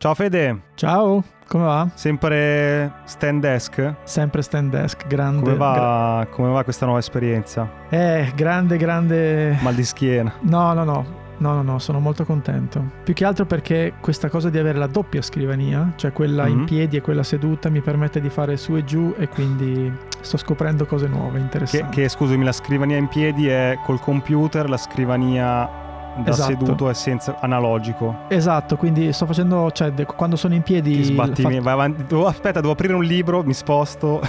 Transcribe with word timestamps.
Ciao 0.00 0.14
Fede, 0.14 0.60
Ciao, 0.76 1.24
come 1.48 1.64
va? 1.64 1.88
sempre 1.94 2.92
stand 3.04 3.40
desk? 3.40 3.94
Sempre 4.04 4.42
stand 4.42 4.70
desk, 4.70 5.06
grande. 5.08 5.42
Come 5.42 5.56
va, 5.56 6.26
come 6.30 6.50
va 6.52 6.62
questa 6.62 6.84
nuova 6.84 7.00
esperienza? 7.00 7.68
gra- 7.88 7.98
eh, 7.98 8.32
grande, 8.36 8.76
grande. 8.76 9.58
Mal 9.60 9.74
di 9.74 9.82
schiena. 9.84 10.32
No, 10.42 10.72
no, 10.72 10.84
no. 10.84 11.26
No, 11.38 11.52
no, 11.54 11.62
no, 11.62 11.78
sono 11.80 11.98
molto 12.00 12.24
contento. 12.24 12.82
Più 13.04 13.12
che 13.14 13.24
altro 13.24 13.44
perché 13.44 13.94
questa 14.00 14.28
cosa 14.28 14.50
di 14.50 14.58
avere 14.58 14.76
la 14.78 14.86
doppia 14.88 15.22
scrivania, 15.22 15.92
cioè 15.96 16.12
quella 16.12 16.46
in 16.48 16.58
Mhm. 16.58 16.64
piedi 16.64 16.96
e 16.96 17.00
quella 17.00 17.22
seduta, 17.24 17.68
mi 17.68 17.80
permette 17.80 18.20
di 18.20 18.28
fare 18.28 18.56
su 18.56 18.76
e 18.76 18.84
giù 18.84 19.14
e 19.18 19.28
quindi 19.28 19.92
sto 20.20 20.36
scoprendo 20.36 20.84
cose 20.86 21.06
nuove, 21.08 21.38
Che, 21.38 21.42
interessanti. 21.42 22.00
che, 22.02 22.08
scusami, 22.08 22.42
la 22.44 22.52
scrivania 22.52 22.96
in 22.96 23.06
piedi 23.08 23.48
è 23.48 23.78
col 23.84 24.00
computer, 24.00 24.68
la 24.68 24.76
scrivania 24.76 25.86
da 26.22 26.30
Esatto. 26.30 26.50
seduto 26.50 26.88
è 26.88 26.94
senza 26.94 27.36
analogico. 27.40 28.14
Esatto, 28.28 28.76
quindi 28.76 29.12
sto 29.12 29.26
facendo, 29.26 29.70
cioè 29.72 29.92
quando 30.06 30.36
sono 30.36 30.54
in 30.54 30.62
piedi... 30.62 30.96
Ti 30.96 31.04
sbatti, 31.04 31.42
fa- 31.42 31.48
vai 31.60 31.72
avanti. 31.72 32.04
Devo- 32.06 32.26
aspetta, 32.26 32.60
devo 32.60 32.72
aprire 32.72 32.94
un 32.94 33.04
libro, 33.04 33.42
mi 33.42 33.54
sposto. 33.54 34.20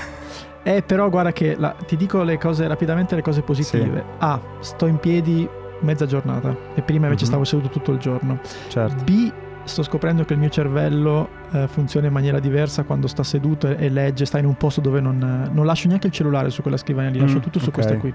Eh, 0.64 0.82
però 0.84 1.10
guarda 1.10 1.32
che 1.32 1.56
la- 1.58 1.74
ti 1.86 1.96
dico 1.96 2.22
le 2.24 2.38
cose 2.38 2.68
rapidamente, 2.68 3.16
le 3.16 3.22
cose 3.22 3.42
positive. 3.42 4.04
A, 4.20 4.40
sto 4.60 4.86
in 4.88 4.98
piedi 4.98 5.48
mezza 5.82 6.06
giornata 6.06 6.54
e 6.76 6.82
prima 6.82 7.06
invece 7.06 7.24
Mhm. 7.24 7.30
stavo 7.30 7.44
seduto 7.46 7.70
tutto 7.70 7.92
il 7.94 7.98
giorno. 8.00 8.40
certo. 8.68 9.04
B, 9.06 9.32
sto 9.64 9.84
scoprendo 9.84 10.26
che 10.26 10.34
il 10.34 10.40
mio 10.40 10.50
cervello 10.50 11.30
eh, 11.52 11.68
funziona 11.68 12.08
in 12.08 12.14
maniera 12.14 12.40
diversa 12.40 12.84
quando 12.84 13.08
sta 13.08 13.24
seduto 13.24 13.68
e, 13.68 13.76
e 13.86 13.90
legge, 13.90 14.26
sta 14.26 14.38
in 14.40 14.46
un 14.46 14.56
posto 14.56 14.82
dove 14.82 15.00
non, 15.00 15.50
non 15.52 15.66
lascio 15.66 15.88
neanche 15.88 16.08
il 16.08 16.14
cellulare 16.14 16.50
su 16.50 16.62
quella 16.62 16.78
scrivania 16.78 17.10
lì, 17.12 17.20
lascio 17.20 17.38
Mm, 17.38 17.42
tutto 17.42 17.60
su 17.60 17.68
ok. 17.68 17.74
questa 17.74 17.96
qui. 17.98 18.14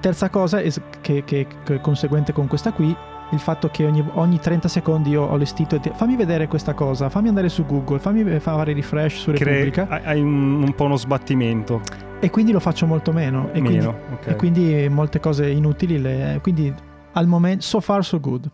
Terza 0.00 0.30
cosa 0.30 0.60
è 0.60 0.70
s- 0.70 0.80
che, 1.00 1.24
che- 1.24 1.46
che 1.64 1.74
è 1.74 1.80
conseguente 1.80 2.32
con 2.32 2.46
questa 2.46 2.72
qui, 2.72 2.96
il 3.32 3.38
fatto 3.38 3.68
che 3.70 3.84
ogni, 3.86 4.04
ogni 4.14 4.38
30 4.38 4.68
secondi 4.68 5.10
io 5.10 5.22
ho 5.22 5.36
l'estito 5.36 5.76
e 5.76 5.80
ti- 5.80 5.90
fammi 5.94 6.16
vedere 6.16 6.46
questa 6.48 6.74
cosa, 6.74 7.08
fammi 7.08 7.28
andare 7.28 7.48
su 7.48 7.64
Google, 7.66 7.98
fammi 7.98 8.38
fare 8.40 8.72
refresh 8.74 9.16
su 9.20 9.32
Cre- 9.32 9.44
Repubblica 9.44 9.86
hai 9.88 10.00
hai 10.04 10.20
un, 10.20 10.62
un 10.62 10.74
po' 10.74 10.84
uno 10.84 10.96
sbattimento. 10.96 11.80
e 12.20 12.30
quindi 12.30 12.52
lo 12.52 12.60
faccio 12.60 12.86
molto 12.86 13.10
meno. 13.12 13.48
E 13.52 13.58
quindi 13.60 13.76
Meno, 13.78 13.94
ok. 14.12 14.26
e 14.28 14.36
quindi 14.36 14.88
molte 14.88 15.18
cose 15.18 15.48
inutili 15.48 15.98
le, 16.00 16.38
quindi 16.42 16.72
al 17.14 17.26
momento 17.26 17.62
so 17.62 17.80
far 17.80 18.04
so 18.04 18.20
good 18.20 18.48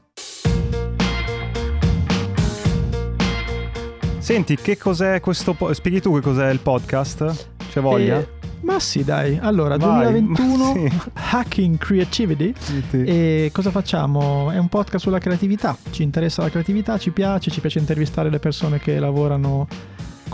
Senti, 4.18 4.56
che 4.56 4.76
cos'è 4.76 5.20
questo 5.20 5.54
po- 5.54 5.72
Spieghi 5.72 6.00
tu 6.00 6.12
che 6.14 6.20
cos'è 6.20 6.50
il 6.50 6.58
podcast? 6.60 7.48
C'è 7.70 7.80
voglia? 7.80 8.18
E- 8.18 8.36
ma 8.68 8.78
sì 8.80 9.02
dai. 9.02 9.38
Allora 9.40 9.78
Vai, 9.78 10.12
2021 10.12 10.72
sì. 10.90 11.00
hacking 11.14 11.78
creativity. 11.78 12.52
Sì. 12.58 12.82
e 12.90 13.50
cosa 13.50 13.70
facciamo? 13.70 14.50
È 14.50 14.58
un 14.58 14.68
podcast 14.68 15.04
sulla 15.04 15.18
creatività. 15.18 15.74
Ci 15.90 16.02
interessa 16.02 16.42
la 16.42 16.50
creatività 16.50 16.98
ci 16.98 17.10
piace 17.10 17.50
ci 17.50 17.60
piace 17.60 17.78
intervistare 17.78 18.28
le 18.28 18.38
persone 18.38 18.78
che 18.78 18.98
lavorano 18.98 19.66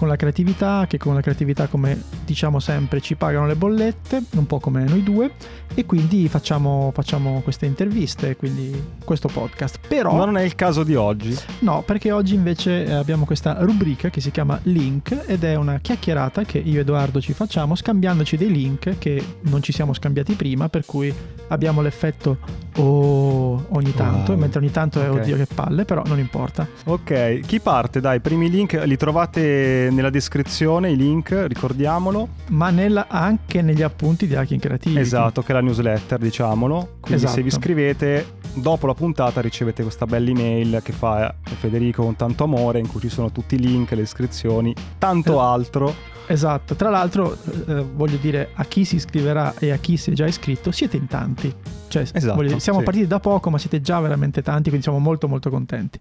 con 0.04 0.08
la 0.12 0.16
creatività 0.16 0.84
che 0.86 0.98
con 0.98 1.14
la 1.14 1.22
creatività 1.22 1.66
come 1.66 1.98
diciamo 2.26 2.60
sempre 2.60 3.00
ci 3.00 3.14
pagano 3.14 3.46
le 3.46 3.56
bollette 3.56 4.22
un 4.34 4.46
po' 4.46 4.60
come 4.60 4.84
noi 4.84 5.02
due 5.02 5.30
e 5.74 5.86
quindi 5.86 6.28
facciamo, 6.28 6.90
facciamo 6.94 7.40
queste 7.42 7.64
interviste 7.64 8.36
quindi 8.36 8.70
questo 9.02 9.28
podcast 9.28 9.80
però 9.88 10.14
Ma 10.14 10.26
non 10.26 10.36
è 10.36 10.42
il 10.42 10.54
caso 10.54 10.84
di 10.84 10.94
oggi. 10.94 11.36
No, 11.60 11.82
perché 11.82 12.12
oggi 12.12 12.34
invece 12.34 12.84
eh, 12.84 12.92
abbiamo 12.92 13.24
questa 13.24 13.56
rubrica 13.60 14.10
che 14.10 14.20
si 14.20 14.30
chiama 14.30 14.58
Link 14.64 15.24
ed 15.26 15.42
è 15.42 15.54
una 15.56 15.78
chiacchierata 15.78 16.44
che 16.44 16.58
io 16.58 16.78
e 16.78 16.80
Edoardo 16.82 17.20
ci 17.20 17.32
facciamo 17.32 17.74
scambiandoci 17.74 18.36
dei 18.36 18.50
link 18.52 18.98
che 18.98 19.24
non 19.42 19.62
ci 19.62 19.72
siamo 19.72 19.94
scambiati 19.94 20.34
prima, 20.34 20.68
per 20.68 20.84
cui 20.84 21.12
abbiamo 21.48 21.80
l'effetto 21.80 22.38
oh 22.76 23.64
ogni 23.70 23.94
tanto, 23.94 24.32
Wow. 24.32 24.40
mentre 24.40 24.60
ogni 24.60 24.70
tanto 24.70 25.00
è 25.02 25.08
Ok. 25.10 25.20
oddio 25.20 25.36
che 25.36 25.46
palle, 25.52 25.84
però 25.84 26.02
non 26.06 26.18
importa. 26.18 26.66
Ok, 26.84 27.40
chi 27.40 27.58
parte? 27.60 28.00
Dai, 28.00 28.16
i 28.18 28.20
primi 28.20 28.48
link 28.50 28.72
li 28.84 28.96
trovate 28.96 29.88
nella 29.94 30.10
descrizione, 30.10 30.90
i 30.90 30.96
link, 30.96 31.44
ricordiamolo. 31.48 32.28
Ma 32.50 32.70
nella- 32.70 33.06
anche 33.08 33.62
negli 33.62 33.82
appunti 33.82 34.26
di 34.26 34.34
Hacking 34.34 34.60
Creativity. 34.60 35.00
Esatto, 35.00 35.42
che 35.42 35.52
è 35.52 35.54
la 35.54 35.60
newsletter, 35.62 36.18
diciamolo. 36.18 36.96
Quindi 37.00 37.26
se 37.26 37.40
vi 37.40 37.46
Esatto. 37.48 37.62
iscrivete, 37.62 38.26
dopo 38.54 38.86
la 38.86 38.94
puntata 38.94 39.40
ricevete 39.40 39.82
questa 39.82 40.04
bella 40.06 40.28
email 40.30 40.80
che 40.82 40.92
fa 40.92 41.34
Federico 41.42 42.02
con 42.02 42.16
tanto 42.16 42.44
amore, 42.44 42.78
in 42.78 42.88
cui 42.88 43.00
ci 43.00 43.08
sono 43.08 43.32
tutti 43.32 43.54
i 43.54 43.58
link, 43.58 43.92
le 43.92 44.02
iscrizioni, 44.02 44.74
tanto 44.98 45.34
Eh. 45.34 45.42
altro. 45.42 45.94
Esatto, 46.26 46.74
tra 46.74 46.88
l'altro 46.88 47.36
eh, 47.68 47.84
voglio 47.94 48.16
dire 48.16 48.48
a 48.54 48.64
chi 48.64 48.86
si 48.86 48.96
iscriverà 48.96 49.54
e 49.58 49.72
a 49.72 49.76
chi 49.76 49.98
si 49.98 50.10
è 50.10 50.14
già 50.14 50.26
iscritto, 50.26 50.72
siete 50.72 50.96
in 50.96 51.06
tanti. 51.06 51.54
Cioè, 51.88 52.02
Esatto, 52.12 52.40
dire, 52.40 52.58
siamo 52.60 52.78
sì. 52.78 52.84
partiti 52.86 53.06
da 53.06 53.20
poco, 53.20 53.50
ma 53.50 53.58
siete 53.58 53.82
già 53.82 54.00
veramente 54.00 54.40
tanti, 54.40 54.64
quindi 54.70 54.82
siamo 54.82 54.98
molto 54.98 55.28
molto 55.28 55.50
contenti. 55.50 56.00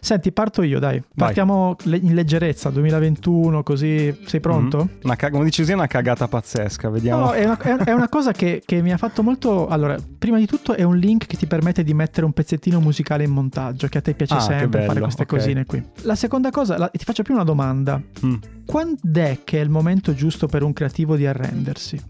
Senti, 0.00 0.32
parto 0.32 0.62
io, 0.62 0.78
dai. 0.78 1.02
Partiamo 1.14 1.76
le- 1.84 1.96
in 1.98 2.14
leggerezza, 2.14 2.70
2021, 2.70 3.62
così. 3.62 4.16
Sei 4.26 4.40
pronto? 4.40 4.78
Mhm. 4.84 4.88
Una 5.04 5.16
ca- 5.16 5.30
come 5.30 5.44
dici 5.44 5.60
così, 5.60 5.72
è 5.72 5.74
una 5.74 5.86
cagata 5.86 6.28
pazzesca, 6.28 6.88
vediamo. 6.88 7.26
No, 7.26 7.32
è 7.32 7.44
una, 7.44 7.58
è- 7.84 7.92
una 7.92 8.08
cosa 8.08 8.32
che, 8.32 8.62
che 8.64 8.82
mi 8.82 8.92
ha 8.92 8.96
fatto 8.96 9.22
molto. 9.22 9.68
Allora, 9.68 9.96
prima 10.18 10.38
di 10.38 10.46
tutto 10.46 10.74
è 10.74 10.82
un 10.82 10.96
link 10.96 11.26
che 11.26 11.36
ti 11.36 11.46
permette 11.46 11.82
di 11.82 11.94
mettere 11.94 12.24
un 12.26 12.32
pezzettino 12.32 12.80
musicale 12.80 13.24
in 13.24 13.30
montaggio, 13.30 13.88
che 13.88 13.98
a 13.98 14.00
te 14.00 14.14
piace 14.14 14.34
Ah, 14.34 14.40
sempre 14.40 14.84
fare 14.84 15.00
queste 15.00 15.22
ok. 15.22 15.28
cosine 15.28 15.64
qui. 15.64 15.82
La 16.02 16.14
seconda 16.14 16.50
cosa, 16.50 16.78
la- 16.78 16.88
ti 16.88 17.04
faccio 17.04 17.22
più 17.22 17.34
una 17.34 17.44
domanda. 17.44 18.00
Mm. 18.24 18.34
Quando 18.66 18.98
è 19.14 19.38
che 19.44 19.58
è 19.60 19.62
il 19.62 19.70
momento 19.70 20.14
giusto 20.14 20.46
per 20.46 20.62
un 20.62 20.72
creativo 20.72 21.16
di 21.16 21.26
arrendersi? 21.26 22.00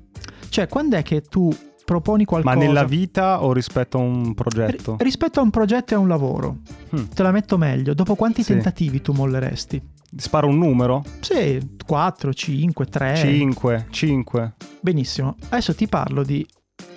Cioè, 0.48 0.66
quando 0.66 0.96
è 0.96 1.02
che 1.02 1.20
tu 1.22 1.54
proponi 1.88 2.24
Ma 2.24 2.28
qualcosa 2.42 2.56
nella 2.56 2.84
vita 2.84 3.42
o 3.42 3.54
rispetto 3.54 3.96
a 3.96 4.02
un 4.02 4.34
progetto? 4.34 4.96
rispetto 4.98 5.40
a 5.40 5.42
un 5.42 5.48
progetto 5.48 5.94
e 5.94 5.96
a 5.96 6.00
un 6.00 6.06
lavoro? 6.08 6.58
Mm. 6.94 7.04
Te 7.14 7.22
la 7.22 7.30
metto 7.32 7.56
meglio. 7.56 7.94
Dopo 7.94 8.14
quanti 8.14 8.42
Sì. 8.42 8.52
tentativi 8.52 9.00
tu 9.00 9.12
molleresti? 9.12 9.80
Sparo 10.14 10.48
un 10.48 10.58
numero? 10.58 11.02
Sì, 11.20 11.76
4, 11.86 12.34
5, 12.34 12.84
3. 12.86 13.16
5, 13.16 13.86
5. 13.88 14.54
Benissimo. 14.80 15.36
Adesso 15.48 15.74
ti 15.74 15.86
parlo 15.88 16.22
di 16.22 16.46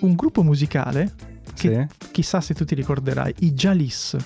un 0.00 0.14
gruppo 0.14 0.42
musicale 0.42 1.12
che 1.54 1.88
Sì. 1.98 2.08
chissà 2.10 2.42
se 2.42 2.52
tu 2.54 2.66
ti 2.66 2.74
ricorderai, 2.74 3.34
i 3.40 3.52
Jalis. 3.54 4.16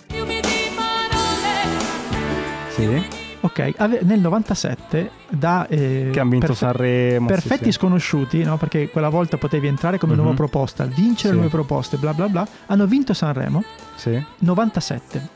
Sì. 2.71 3.25
Ok, 3.46 3.74
ave- 3.76 4.00
nel 4.02 4.18
97 4.18 5.10
da... 5.28 5.66
eh, 5.68 6.08
Che 6.12 6.18
hanno 6.20 6.30
vinto 6.30 6.46
perfe- 6.46 6.64
Sanremo. 6.66 7.28
sì, 7.28 7.32
Perfetti 7.34 7.64
sì. 7.66 7.72
sconosciuti, 7.72 8.42
no? 8.42 8.56
perché 8.56 8.88
quella 8.90 9.08
volta 9.08 9.36
potevi 9.36 9.68
entrare 9.68 9.98
come 9.98 10.14
Mhm. 10.14 10.18
nuova 10.20 10.34
proposta, 10.34 10.84
vincere 10.84 11.28
Sì. 11.28 11.34
nuove 11.34 11.48
proposte, 11.48 11.96
bla 11.96 12.12
bla 12.12 12.28
bla. 12.28 12.46
Hanno 12.66 12.86
vinto 12.86 13.14
Sanremo 13.14 13.62
Sì. 13.94 14.20
97. 14.38 15.28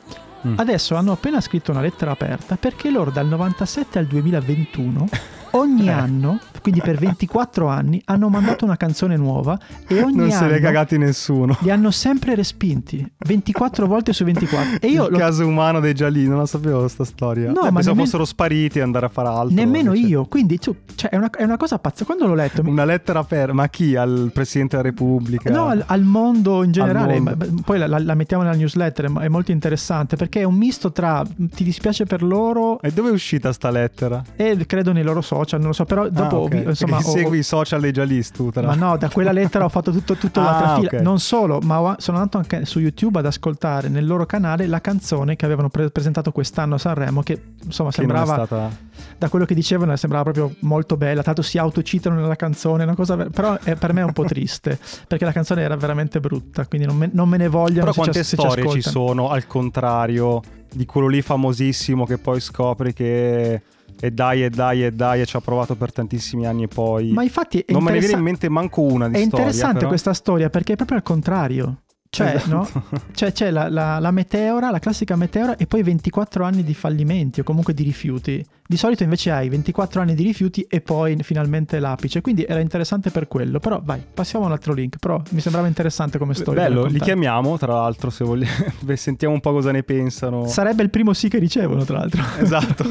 Mm. 0.47 0.55
Adesso 0.57 0.97
hanno 0.97 1.13
appena 1.13 1.41
scritto 1.41 1.71
una 1.71 1.83
lettera 1.83 2.11
aperta 2.13 2.57
perché 2.57 2.91
loro 2.91 3.11
dal 3.11 3.27
97 3.27 3.99
al 3.99 4.07
2021 4.07 5.07
ogni 5.53 5.87
Eh. 5.87 5.91
anno, 5.93 6.39
quindi 6.61 6.81
per 6.81 6.97
24 6.97 7.67
anni, 7.69 8.01
hanno 8.07 8.29
mandato 8.29 8.65
una 8.65 8.77
canzone 8.77 9.17
nuova 9.17 9.59
e 9.87 10.03
ogni 10.03 10.17
Non 10.17 10.31
se 10.31 10.47
ne 10.47 10.57
è 10.57 10.61
cagati 10.61 10.99
nessuno. 10.99 11.57
li 11.61 11.71
hanno 11.71 11.91
sempre 11.91 12.35
respinti 12.35 13.07
24 13.19 13.87
volte 13.87 14.13
su 14.13 14.25
24. 14.25 14.79
E 14.81 14.89
io 14.89 15.07
il 15.07 15.13
lo- 15.13 15.19
caso 15.19 15.47
umano 15.47 15.81
dei 15.81 15.95
Gialli, 15.95 16.27
non 16.27 16.39
la 16.39 16.47
sapevo 16.47 16.87
sta 16.89 17.05
storia. 17.05 17.51
No, 17.51 17.61
Eh, 17.61 17.65
ma 17.65 17.71
pensavo 17.73 17.81
nemmen- 17.89 18.05
fossero 18.05 18.25
spariti 18.25 18.79
e 18.79 18.83
andare 18.83 19.07
a 19.07 19.09
fare 19.09 19.29
altro. 19.29 19.55
nemmeno 19.55 19.95
invece- 19.95 20.07
io, 20.13 20.25
quindi 20.27 20.59
tu- 20.59 20.75
cioè, 20.95 21.11
è, 21.11 21.17
una, 21.17 21.31
è 21.31 21.43
una 21.45 21.57
cosa 21.57 21.79
pazza. 21.79 22.05
Quando 22.05 22.27
l'ho 22.27 22.35
letto, 22.35 22.63
mi- 22.63 22.71
Una 22.71 22.85
lettera 22.85 23.23
per... 23.25 23.53
Ma 23.53 23.69
chi? 23.69 23.97
Al 23.97 24.31
Presidente 24.33 24.77
della 24.77 24.89
Repubblica? 24.89 25.51
No, 25.51 25.67
al, 25.67 25.83
al 25.87 26.03
mondo 26.03 26.63
in 26.63 26.73
generale, 26.73 27.19
mondo. 27.21 27.63
poi 27.65 27.79
la, 27.79 27.87
la- 27.87 27.99
la 27.99 28.15
mettiamo 28.15 28.43
nella 28.43 28.57
newsletter, 28.57 29.13
è, 29.21 29.29
molto 29.29 29.51
interessante 29.53 30.17
perché 30.17 30.41
è 30.41 30.45
un 30.45 30.55
misto 30.57 30.93
tra 30.93 31.23
ti 31.37 31.65
dispiace 31.65 32.05
per 32.05 32.23
loro 32.23 32.81
E 32.81 32.91
dove 32.93 33.09
è 33.11 33.13
uscita 33.13 33.53
sta 33.53 33.71
lettera? 33.71 34.23
e 34.37 34.65
credo 34.67 34.93
nei 34.93 35.03
loro 35.03 35.21
social, 35.21 35.59
non 35.61 35.69
lo 35.69 35.75
so, 35.75 35.85
però 35.85 36.09
dopo 36.09 36.37
Ah, 36.37 36.41
ok. 36.41 36.50
Vi- 36.51 36.63
insomma, 36.69 36.97
ho- 36.99 37.01
segui 37.01 37.39
i 37.39 37.43
social 37.43 37.81
dei 37.81 37.91
Jalis 37.93 38.31
tu, 38.31 38.51
tra 38.51 38.67
Ma 38.67 38.75
no, 38.75 38.97
da 38.97 39.09
quella 39.09 39.33
lettera 39.33 39.65
ho 39.65 39.69
fatto 39.69 39.91
tutto, 39.93 40.15
tutto 40.17 40.41
Ah, 40.41 40.45
l'altra 40.45 40.75
fila. 40.91 41.03
Non 41.03 41.19
solo, 41.21 41.59
ma 41.61 41.97
sono 41.99 42.19
andato 42.19 42.39
anche 42.39 42.65
su 42.67 42.79
YouTube 42.81 43.19
ad 43.19 43.27
ascoltare 43.27 43.89
nel 43.89 44.07
loro 44.07 44.27
canale 44.27 44.67
la 44.67 44.81
canzone 44.81 45.37
che 45.37 45.45
avevano 45.45 45.69
pre- 45.69 45.91
presentato 45.91 46.33
quest'anno 46.33 46.75
a 46.75 46.79
Sanremo, 46.79 47.23
che 47.23 47.41
insomma 47.65 47.91
che 47.91 47.97
sembrava, 47.97 48.35
stata... 48.35 48.71
da 49.19 49.29
quello 49.29 49.45
che 49.45 49.55
dicevano, 49.55 49.95
sembrava 49.97 50.25
proprio 50.31 50.55
molto 50.61 50.97
bella. 50.97 51.23
L'altro 51.25 51.43
si 51.45 51.59
autocitano 51.59 52.17
nella 52.21 52.37
canzone, 52.37 52.83
una 52.85 52.95
cosa 52.95 53.17
però 53.17 53.59
è- 53.63 53.77
per 53.77 53.93
me 53.93 54.01
è 54.01 54.05
un 54.05 54.13
po' 54.13 54.25
triste, 54.25 54.79
perché 55.07 55.25
la 55.25 55.33
canzone 55.33 55.63
era 55.63 55.77
veramente 55.77 56.21
brutta, 56.21 56.67
quindi 56.67 56.87
non 56.87 56.97
me, 56.97 57.11
non 57.13 57.29
me 57.29 57.37
ne 57.37 57.49
vogliono 57.49 57.81
Però 57.91 57.93
quante 57.93 58.25
ci 58.25 58.37
storie 58.37 58.69
ci 58.71 58.83
sono 58.83 59.29
al 59.31 59.47
contrario 59.47 60.41
di 60.73 60.87
quello 60.87 61.09
lì 61.09 61.21
famosissimo 61.21 62.05
che 62.07 62.17
poi 62.19 62.39
scopri 62.41 62.93
che 62.93 63.61
e 64.01 64.11
dai 64.11 64.45
e 64.45 64.51
dai 64.51 64.85
e 64.85 64.91
dai 64.93 65.21
e 65.21 65.27
ci 65.27 65.37
ha 65.37 65.41
provato 65.41 65.77
per 65.77 65.93
tantissimi 65.93 66.47
anni 66.47 66.63
e 66.65 66.69
poi 66.69 67.11
Ma 67.13 67.23
infatti 67.23 67.65
non 67.69 67.83
me 67.83 67.91
ne 67.93 67.99
viene 67.99 68.15
interessa- 68.15 68.17
in 68.19 68.23
mente 68.25 68.49
manco 68.49 68.81
una 68.81 69.09
di 69.09 69.15
è 69.15 69.19
storia 69.19 69.25
interessante 69.27 69.75
però. 69.79 69.89
questa 69.89 70.15
storia 70.15 70.49
perché 70.51 70.73
è 70.73 70.77
proprio 70.77 70.97
al 70.99 71.03
contrario. 71.03 71.83
Cioè, 72.13 72.35
Esatto. 72.35 72.51
no? 72.91 73.01
Cioè, 73.15 73.31
c'è 73.33 73.51
la, 73.53 73.69
la- 73.69 74.01
la 74.01 74.11
meteora, 74.11 74.71
la 74.73 74.81
classica 74.81 75.15
meteora, 75.15 75.57
e 75.57 75.67
poi 75.67 75.83
24 75.85 76.45
anni 76.45 76.65
di 76.65 76.75
fallimenti 76.75 77.39
o 77.41 77.45
comunque 77.45 77.73
di 77.73 77.85
rifiuti. 77.85 78.45
Di 78.67 78.77
solito 78.77 79.03
invece 79.05 79.31
hai 79.31 79.49
24 79.49 80.01
anni 80.01 80.15
di 80.15 80.23
rifiuti 80.25 80.63
e 80.69 80.81
poi 80.81 81.17
finalmente 81.23 81.79
l'apice. 81.79 82.21
Quindi 82.21 82.45
era 82.49 82.61
interessante 82.61 83.11
per 83.11 83.27
quello. 83.29 83.59
Però 83.61 83.81
vai, 83.83 84.03
passiamo 84.13 84.45
a 84.45 84.49
un 84.49 84.55
altro 84.55 84.73
link. 84.75 84.97
Però 84.99 85.21
mi 85.31 85.41
sembrava 85.41 85.67
interessante 85.69 86.19
come 86.19 86.35
storia. 86.35 86.63
Bello, 86.63 86.85
li 86.87 87.01
chiamiamo 87.01 87.57
tra 87.59 87.75
l'altro 87.75 88.11
se 88.11 88.25
vogliamo, 88.25 88.55
sentiamo 88.95 89.35
un 89.35 89.41
po' 89.41 89.53
cosa 89.53 89.71
ne 89.73 89.83
pensano. 89.83 90.47
Sarebbe 90.47 90.83
il 90.83 90.91
primo 90.91 91.13
sì 91.13 91.29
che 91.29 91.39
ricevono, 91.39 91.85
tra 91.85 91.99
l'altro. 91.99 92.23
Esatto. 92.41 92.85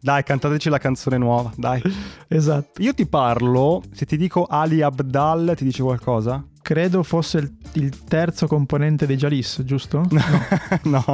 dai, 0.00 0.22
cantateci 0.22 0.68
la 0.68 0.78
canzone 0.78 1.18
nuova, 1.18 1.50
dai. 1.56 1.82
esatto. 2.28 2.80
Io 2.82 2.94
ti 2.94 3.06
parlo, 3.06 3.82
se 3.92 4.06
ti 4.06 4.16
dico 4.16 4.44
Ali 4.44 4.80
Abdal, 4.82 5.52
ti 5.56 5.64
dice 5.64 5.82
qualcosa? 5.82 6.42
Credo 6.70 7.02
fosse 7.02 7.38
il, 7.38 7.52
il 7.72 8.04
terzo 8.04 8.46
componente 8.46 9.04
dei 9.04 9.16
Jalis, 9.16 9.60
giusto? 9.64 10.06
no. 10.84 11.04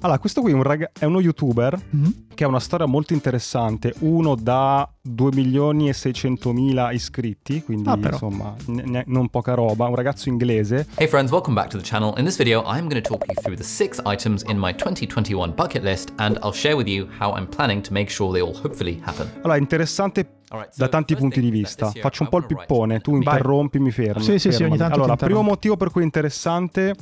allora, 0.00 0.18
questo 0.18 0.42
qui 0.42 0.50
è, 0.50 0.54
un 0.54 0.62
raga- 0.62 0.90
è 0.98 1.06
uno 1.06 1.18
youtuber 1.18 1.80
Mhm. 1.92 2.26
che 2.34 2.44
ha 2.44 2.46
una 2.48 2.60
storia 2.60 2.84
molto 2.84 3.14
interessante. 3.14 3.94
Uno 4.00 4.34
da 4.34 4.86
2 5.08 5.30
milioni 5.34 5.88
e 5.88 5.92
600 5.94 6.52
mila 6.52 6.92
iscritti, 6.92 7.62
quindi 7.62 7.88
Ah, 7.88 7.96
insomma 8.00 8.54
ne- 8.66 8.82
ne- 8.84 9.04
non 9.06 9.28
poca 9.28 9.54
roba. 9.54 9.86
Un 9.86 9.94
ragazzo 9.94 10.28
inglese. 10.28 10.86
Hey 10.96 11.06
friends, 11.06 11.30
welcome 11.30 11.54
back 11.54 11.70
to 11.70 11.78
the 11.78 11.82
channel. 11.84 12.12
In 12.18 12.24
this 12.24 12.36
video, 12.36 12.60
I'm 12.62 12.88
going 12.88 13.00
to 13.02 13.08
talk 13.08 13.24
you 13.26 13.34
through 13.42 13.56
the 13.56 13.62
six 13.64 14.00
items 14.04 14.42
in 14.48 14.58
my 14.58 14.72
2021 14.74 15.54
bucket 15.54 15.82
list, 15.82 16.12
and 16.16 16.38
I'll 16.42 16.52
share 16.52 16.74
with 16.76 16.86
you 16.86 17.08
how 17.18 17.34
I'm 17.34 17.48
planning 17.48 17.82
to 17.82 17.92
make 17.92 18.10
sure 18.10 18.30
they 18.32 18.42
all 18.42 18.54
hopefully 18.62 19.00
happen. 19.02 19.30
Allora, 19.42 19.56
interessante 19.56 20.36
da 20.76 20.88
tanti 20.88 21.14
punti 21.16 21.40
di 21.40 21.50
vista. 21.50 21.90
Faccio 21.90 22.22
un 22.24 22.28
po' 22.28 22.38
il 22.38 22.46
pippone, 22.46 23.00
tu 23.00 23.14
interrompi, 23.16 23.78
mi 23.78 23.90
fermi. 23.90 24.22
Sì, 24.22 24.38
sì, 24.38 24.52
sì, 24.52 24.62
ogni 24.64 24.76
tanto 24.76 24.96
Allora, 24.96 25.16
primo 25.16 25.42
motivo 25.42 25.76
per 25.76 25.90
cui 25.90 26.02
è 26.02 26.04
interessante 26.04 26.94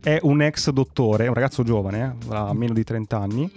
è 0.00 0.18
un 0.22 0.42
ex 0.42 0.70
dottore, 0.70 1.26
un 1.26 1.34
ragazzo 1.34 1.62
giovane, 1.64 2.16
eh, 2.30 2.34
ha 2.34 2.52
meno 2.52 2.72
di 2.72 2.84
30 2.84 3.18
anni, 3.18 3.50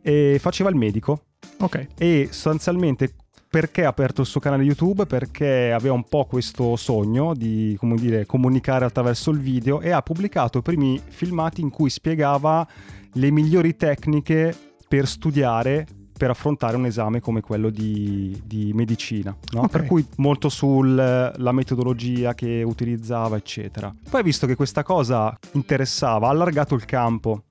e 0.00 0.38
faceva 0.40 0.70
il 0.70 0.76
medico 0.76 1.24
Ok. 1.60 1.86
e 1.98 2.28
sostanzialmente 2.30 3.14
perché 3.52 3.84
ha 3.84 3.88
aperto 3.88 4.22
il 4.22 4.26
suo 4.26 4.40
canale 4.40 4.62
YouTube? 4.62 5.04
Perché 5.04 5.72
aveva 5.72 5.92
un 5.92 6.04
po' 6.04 6.24
questo 6.24 6.74
sogno 6.76 7.34
di 7.34 7.76
come 7.78 7.96
dire, 7.96 8.24
comunicare 8.24 8.86
attraverso 8.86 9.30
il 9.30 9.40
video 9.40 9.82
e 9.82 9.90
ha 9.90 10.00
pubblicato 10.00 10.56
i 10.56 10.62
primi 10.62 10.98
filmati 11.06 11.60
in 11.60 11.68
cui 11.68 11.90
spiegava 11.90 12.66
le 13.12 13.30
migliori 13.30 13.76
tecniche 13.76 14.56
per 14.88 15.06
studiare 15.06 15.86
per 16.16 16.30
affrontare 16.30 16.76
un 16.76 16.86
esame 16.86 17.20
come 17.20 17.42
quello 17.42 17.68
di, 17.68 18.40
di 18.42 18.72
medicina, 18.72 19.36
no? 19.52 19.62
Ok. 19.62 19.70
per 19.70 19.86
cui 19.86 20.06
molto 20.16 20.48
sulla 20.48 21.52
metodologia 21.52 22.32
che 22.32 22.62
utilizzava, 22.64 23.36
eccetera. 23.36 23.92
Poi 24.08 24.22
visto 24.22 24.46
che 24.46 24.54
questa 24.54 24.82
cosa 24.82 25.36
interessava, 25.52 26.28
ha 26.28 26.30
allargato 26.30 26.74
il 26.74 26.84
campo 26.84 27.42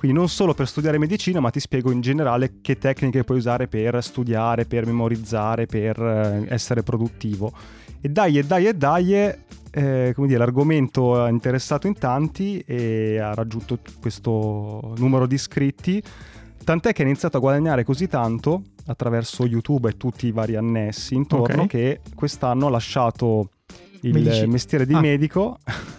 quindi 0.00 0.16
non 0.16 0.30
solo 0.30 0.54
per 0.54 0.66
studiare 0.66 0.96
medicina, 0.96 1.40
ma 1.40 1.50
ti 1.50 1.60
spiego 1.60 1.90
in 1.90 2.00
generale 2.00 2.54
che 2.62 2.78
tecniche 2.78 3.22
puoi 3.22 3.36
usare 3.36 3.68
per 3.68 4.02
studiare, 4.02 4.64
per 4.64 4.86
memorizzare, 4.86 5.66
per 5.66 6.00
eh, 6.00 6.46
essere 6.48 6.82
produttivo. 6.82 7.52
E 8.00 8.08
dai, 8.08 8.38
e 8.38 8.44
dai, 8.44 8.66
e 8.68 8.72
dai, 8.74 9.12
eh, 9.12 10.12
come 10.14 10.26
dire, 10.26 10.38
l'argomento 10.38 11.22
ha 11.22 11.28
interessato 11.28 11.86
in 11.86 11.98
tanti 11.98 12.60
e 12.66 13.18
ha 13.18 13.34
raggiunto 13.34 13.78
questo 14.00 14.94
numero 14.96 15.26
di 15.26 15.34
iscritti, 15.34 16.02
tant'è 16.64 16.94
che 16.94 17.02
ha 17.02 17.04
iniziato 17.04 17.36
a 17.36 17.40
guadagnare 17.40 17.84
così 17.84 18.08
tanto 18.08 18.62
attraverso 18.86 19.44
YouTube 19.44 19.90
e 19.90 19.96
tutti 19.98 20.26
i 20.28 20.32
vari 20.32 20.56
annessi 20.56 21.14
intorno 21.14 21.64
Ok. 21.64 21.68
che 21.68 22.00
quest'anno 22.14 22.68
ha 22.68 22.70
lasciato 22.70 23.50
il 24.00 24.14
Medici- 24.14 24.46
mestiere 24.46 24.86
di 24.86 24.94
Ah. 24.94 25.00
medico 25.00 25.58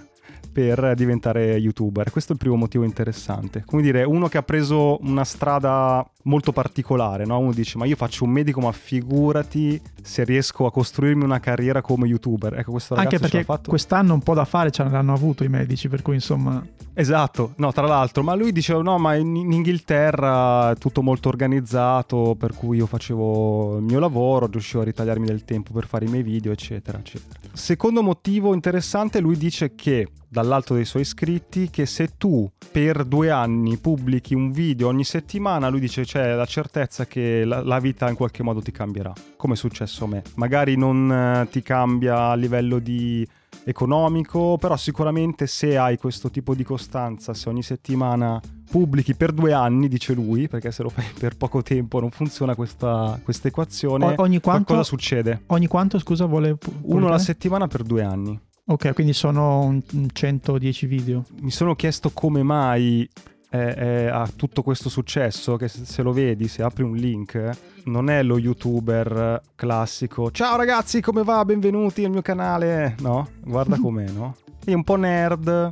per 0.52 0.94
diventare 0.96 1.56
youtuber. 1.56 2.12
Questo 2.12 2.32
è 2.32 2.36
il 2.36 2.42
primo 2.42 2.56
motivo 2.56 2.84
interessante. 2.84 3.64
Come 3.66 3.82
dire, 3.82 4.04
uno 4.04 4.28
che 4.28 4.38
ha 4.38 4.44
preso 4.44 4.98
una 5.02 5.24
strada 5.24 6.06
molto 6.24 6.52
particolare, 6.52 7.26
no? 7.26 7.40
Uno 7.40 7.54
dice, 7.54 7.78
ma 7.78 7.86
io 7.86 7.96
faccio 7.96 8.26
un 8.26 8.32
medico, 8.32 8.60
ma 8.60 8.72
figurati 8.72 9.82
se 10.02 10.24
riesco 10.24 10.66
a 10.66 10.72
costruirmi 10.72 11.24
una 11.24 11.40
carriera 11.40 11.82
come 11.82 12.08
youtuber. 12.08 12.58
Ecco, 12.58 12.72
questo 12.72 12.96
ragazzo 12.96 13.16
Anche 13.16 13.28
perché 13.30 13.46
fatto. 13.46 13.70
quest'anno 13.70 14.14
un 14.14 14.22
po' 14.22 14.34
da 14.34 14.46
fare 14.46 14.72
ce 14.72 14.84
l'hanno 14.84 15.14
avuto 15.14 15.44
i 15.44 15.50
medici, 15.50 15.88
per 15.88 16.02
cui 16.02 16.16
insomma... 16.16 16.64
Esatto, 16.94 17.54
no, 17.56 17.72
tra 17.72 17.88
l'altro, 17.88 18.22
ma 18.22 18.36
lui 18.36 18.52
diceva 18.52 18.82
no, 18.82 18.98
ma 18.98 19.16
in, 19.16 19.36
in 19.36 19.52
Inghilterra 19.54 20.72
è 20.72 20.76
tutto 20.76 21.02
molto 21.02 21.30
organizzato, 21.30 22.36
per 22.38 22.54
cui 22.54 22.78
io 22.78 22.86
facevo 22.86 23.78
il 23.78 23.84
mio 23.84 24.00
lavoro, 24.00 24.48
riuscivo 24.48 24.82
a 24.82 24.86
ritagliarmi 24.86 25.26
del 25.26 25.46
tempo 25.46 25.72
per 25.72 25.88
fare 25.88 26.06
i 26.06 26.10
miei 26.10 26.24
video, 26.24 26.52
eccetera, 26.52 26.98
eccetera. 26.98 27.40
Secondo 27.54 28.02
motivo 28.02 28.54
interessante, 28.54 29.20
lui 29.20 29.36
dice 29.36 29.76
che, 29.76 30.08
dall'alto 30.28 30.74
dei 30.74 30.86
suoi 30.86 31.02
iscritti, 31.02 31.70
che 31.70 31.86
se 31.86 32.14
tu 32.18 32.50
per 32.72 33.04
due 33.04 33.30
anni 33.30 33.78
pubblichi 33.78 34.34
un 34.34 34.52
video 34.52 34.88
ogni 34.88 35.04
settimana, 35.04 35.68
lui 35.68 35.82
dice 35.82 36.04
c'è 36.04 36.34
la 36.34 36.46
certezza 36.46 37.06
che 37.06 37.44
la, 37.44 37.62
la 37.62 37.80
vita 37.80 38.10
in 38.10 38.16
qualche 38.16 38.42
modo 38.42 38.62
ti 38.62 38.72
cambierà, 38.72 39.14
come 39.36 39.54
è 39.54 39.58
successo 39.58 40.06
a 40.06 40.08
me. 40.08 40.24
Magari 40.36 40.78
non 40.78 41.12
eh, 41.12 41.48
ti 41.52 41.62
cambia 41.62 42.30
a 42.30 42.36
livello 42.36 42.80
di 42.80 43.28
economico, 43.66 44.58
però 44.58 44.78
sicuramente 44.78 45.46
se 45.46 45.78
hai 45.78 45.98
questo 45.98 46.32
tipo 46.32 46.56
di 46.56 46.64
costanza, 46.64 47.34
se 47.34 47.50
ogni 47.50 47.64
settimana 47.64 48.40
pubblichi 48.72 49.14
per 49.16 49.34
due 49.34 49.52
anni, 49.54 49.88
dice 49.90 50.14
lui, 50.14 50.48
perché 50.48 50.72
se 50.72 50.82
lo 50.82 50.90
fai 50.90 51.04
per 51.20 51.36
poco 51.36 51.62
tempo 51.62 52.00
non 52.00 52.10
funziona 52.10 52.56
questa, 52.56 53.20
questa 53.22 53.50
equazione, 53.50 54.06
O- 54.06 54.14
ogni 54.18 54.40
quanto- 54.40 54.74
cosa 54.74 54.84
succede? 54.84 55.42
Ogni 55.48 55.68
quanto, 55.68 56.00
scusa, 56.00 56.26
vuole... 56.26 56.56
pu- 56.56 56.72
Uno 56.84 57.08
alla 57.08 57.20
settimana 57.20 57.68
per 57.68 57.84
due 57.84 58.02
anni. 58.04 58.40
Ok, 58.66 58.94
quindi 58.94 59.12
sono 59.14 59.60
un- 59.64 59.82
un 59.94 60.08
110 60.12 60.86
video. 60.86 61.26
Mi 61.42 61.52
sono 61.52 61.76
chiesto 61.76 62.12
come 62.12 62.42
mai 62.44 63.08
eh, 63.54 63.76
eh, 63.78 64.08
ha 64.08 64.26
tutto 64.34 64.64
questo 64.64 64.88
successo, 64.88 65.58
che 65.58 65.68
se, 65.68 65.84
se 65.84 66.02
lo 66.02 66.14
vedi, 66.14 66.48
se 66.48 66.64
apri 66.64 66.84
un 66.84 66.96
link, 66.96 67.50
non 67.86 68.10
è 68.10 68.24
lo 68.24 68.38
youtuber 68.38 69.42
classico. 69.56 70.32
Ciao 70.32 70.56
ragazzi, 70.56 71.02
come 71.02 71.24
va? 71.24 71.44
Benvenuti 71.44 72.06
al 72.06 72.12
mio 72.12 72.22
canale. 72.22 72.96
No, 73.02 73.28
guarda 73.44 73.76
com'è, 73.82 74.08
no? 74.10 74.38
È 74.64 74.72
un 74.72 74.86
po' 74.86 74.96
nerd, 74.96 75.68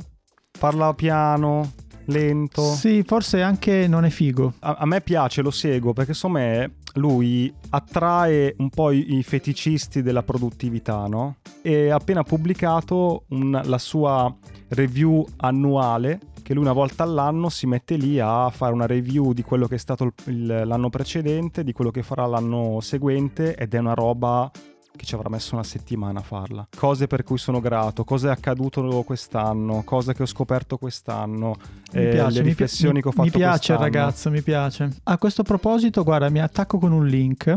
parla 0.58 0.92
piano, 0.92 1.72
lento. 2.10 2.62
Sì, 2.62 3.02
forse 3.06 3.42
anche 3.42 3.86
non 3.88 4.04
è 4.04 4.10
figo. 4.10 4.54
A, 4.60 4.76
a 4.80 4.86
me 4.86 5.00
piace, 5.00 5.42
lo 5.42 5.50
seguo 5.50 5.92
perché 5.92 6.14
secondo 6.14 6.38
me 6.38 6.72
lui 6.94 7.52
attrae 7.70 8.54
un 8.58 8.68
po' 8.70 8.90
i, 8.90 9.16
i 9.18 9.22
feticisti 9.22 10.02
della 10.02 10.22
produttività, 10.22 11.06
no? 11.06 11.36
E 11.62 11.90
ha 11.90 11.94
appena 11.96 12.22
pubblicato 12.22 13.24
un- 13.28 13.60
la 13.64 13.78
sua 13.78 14.34
review 14.68 15.24
annuale 15.38 16.20
che 16.42 16.54
lui 16.54 16.64
una 16.64 16.72
volta 16.72 17.04
all'anno 17.04 17.48
si 17.48 17.66
mette 17.66 17.94
lì 17.96 18.18
a 18.18 18.50
fare 18.50 18.72
una 18.72 18.86
review 18.86 19.32
di 19.32 19.42
quello 19.42 19.68
che 19.68 19.76
è 19.76 19.78
stato 19.78 20.04
il- 20.04 20.12
il- 20.26 20.62
l'anno 20.64 20.88
precedente, 20.90 21.62
di 21.62 21.72
quello 21.72 21.90
che 21.92 22.02
farà 22.02 22.26
l'anno 22.26 22.80
seguente 22.80 23.54
ed 23.54 23.72
è 23.74 23.78
una 23.78 23.94
roba 23.94 24.50
che 25.00 25.06
ci 25.06 25.14
avrà 25.14 25.30
messo 25.30 25.54
una 25.54 25.64
settimana 25.64 26.18
a 26.18 26.22
farla. 26.22 26.68
Cose 26.76 27.06
per 27.06 27.22
cui 27.22 27.38
sono 27.38 27.58
grato, 27.60 28.04
cosa 28.04 28.28
è 28.28 28.32
accaduto 28.32 29.02
quest'anno, 29.02 29.82
cose 29.82 30.12
che 30.12 30.22
ho 30.24 30.26
scoperto 30.26 30.76
quest'anno, 30.76 31.56
Mi 31.94 32.02
eh, 32.04 32.08
piace, 32.10 32.36
le 32.42 32.48
riflessioni 32.48 32.94
mi- 32.96 33.02
che 33.02 33.08
ho 33.08 33.12
fatto 33.12 33.22
Mi 33.24 33.30
piace 33.30 33.72
il 33.72 33.78
quest'anno. 33.78 33.80
ragazzo, 34.04 34.30
mi 34.30 34.42
piace. 34.42 34.90
A 35.04 35.16
questo 35.16 35.42
proposito, 35.42 36.04
guarda, 36.04 36.28
mi 36.28 36.40
attacco 36.40 36.78
con 36.78 36.92
un 36.92 37.06
link. 37.06 37.56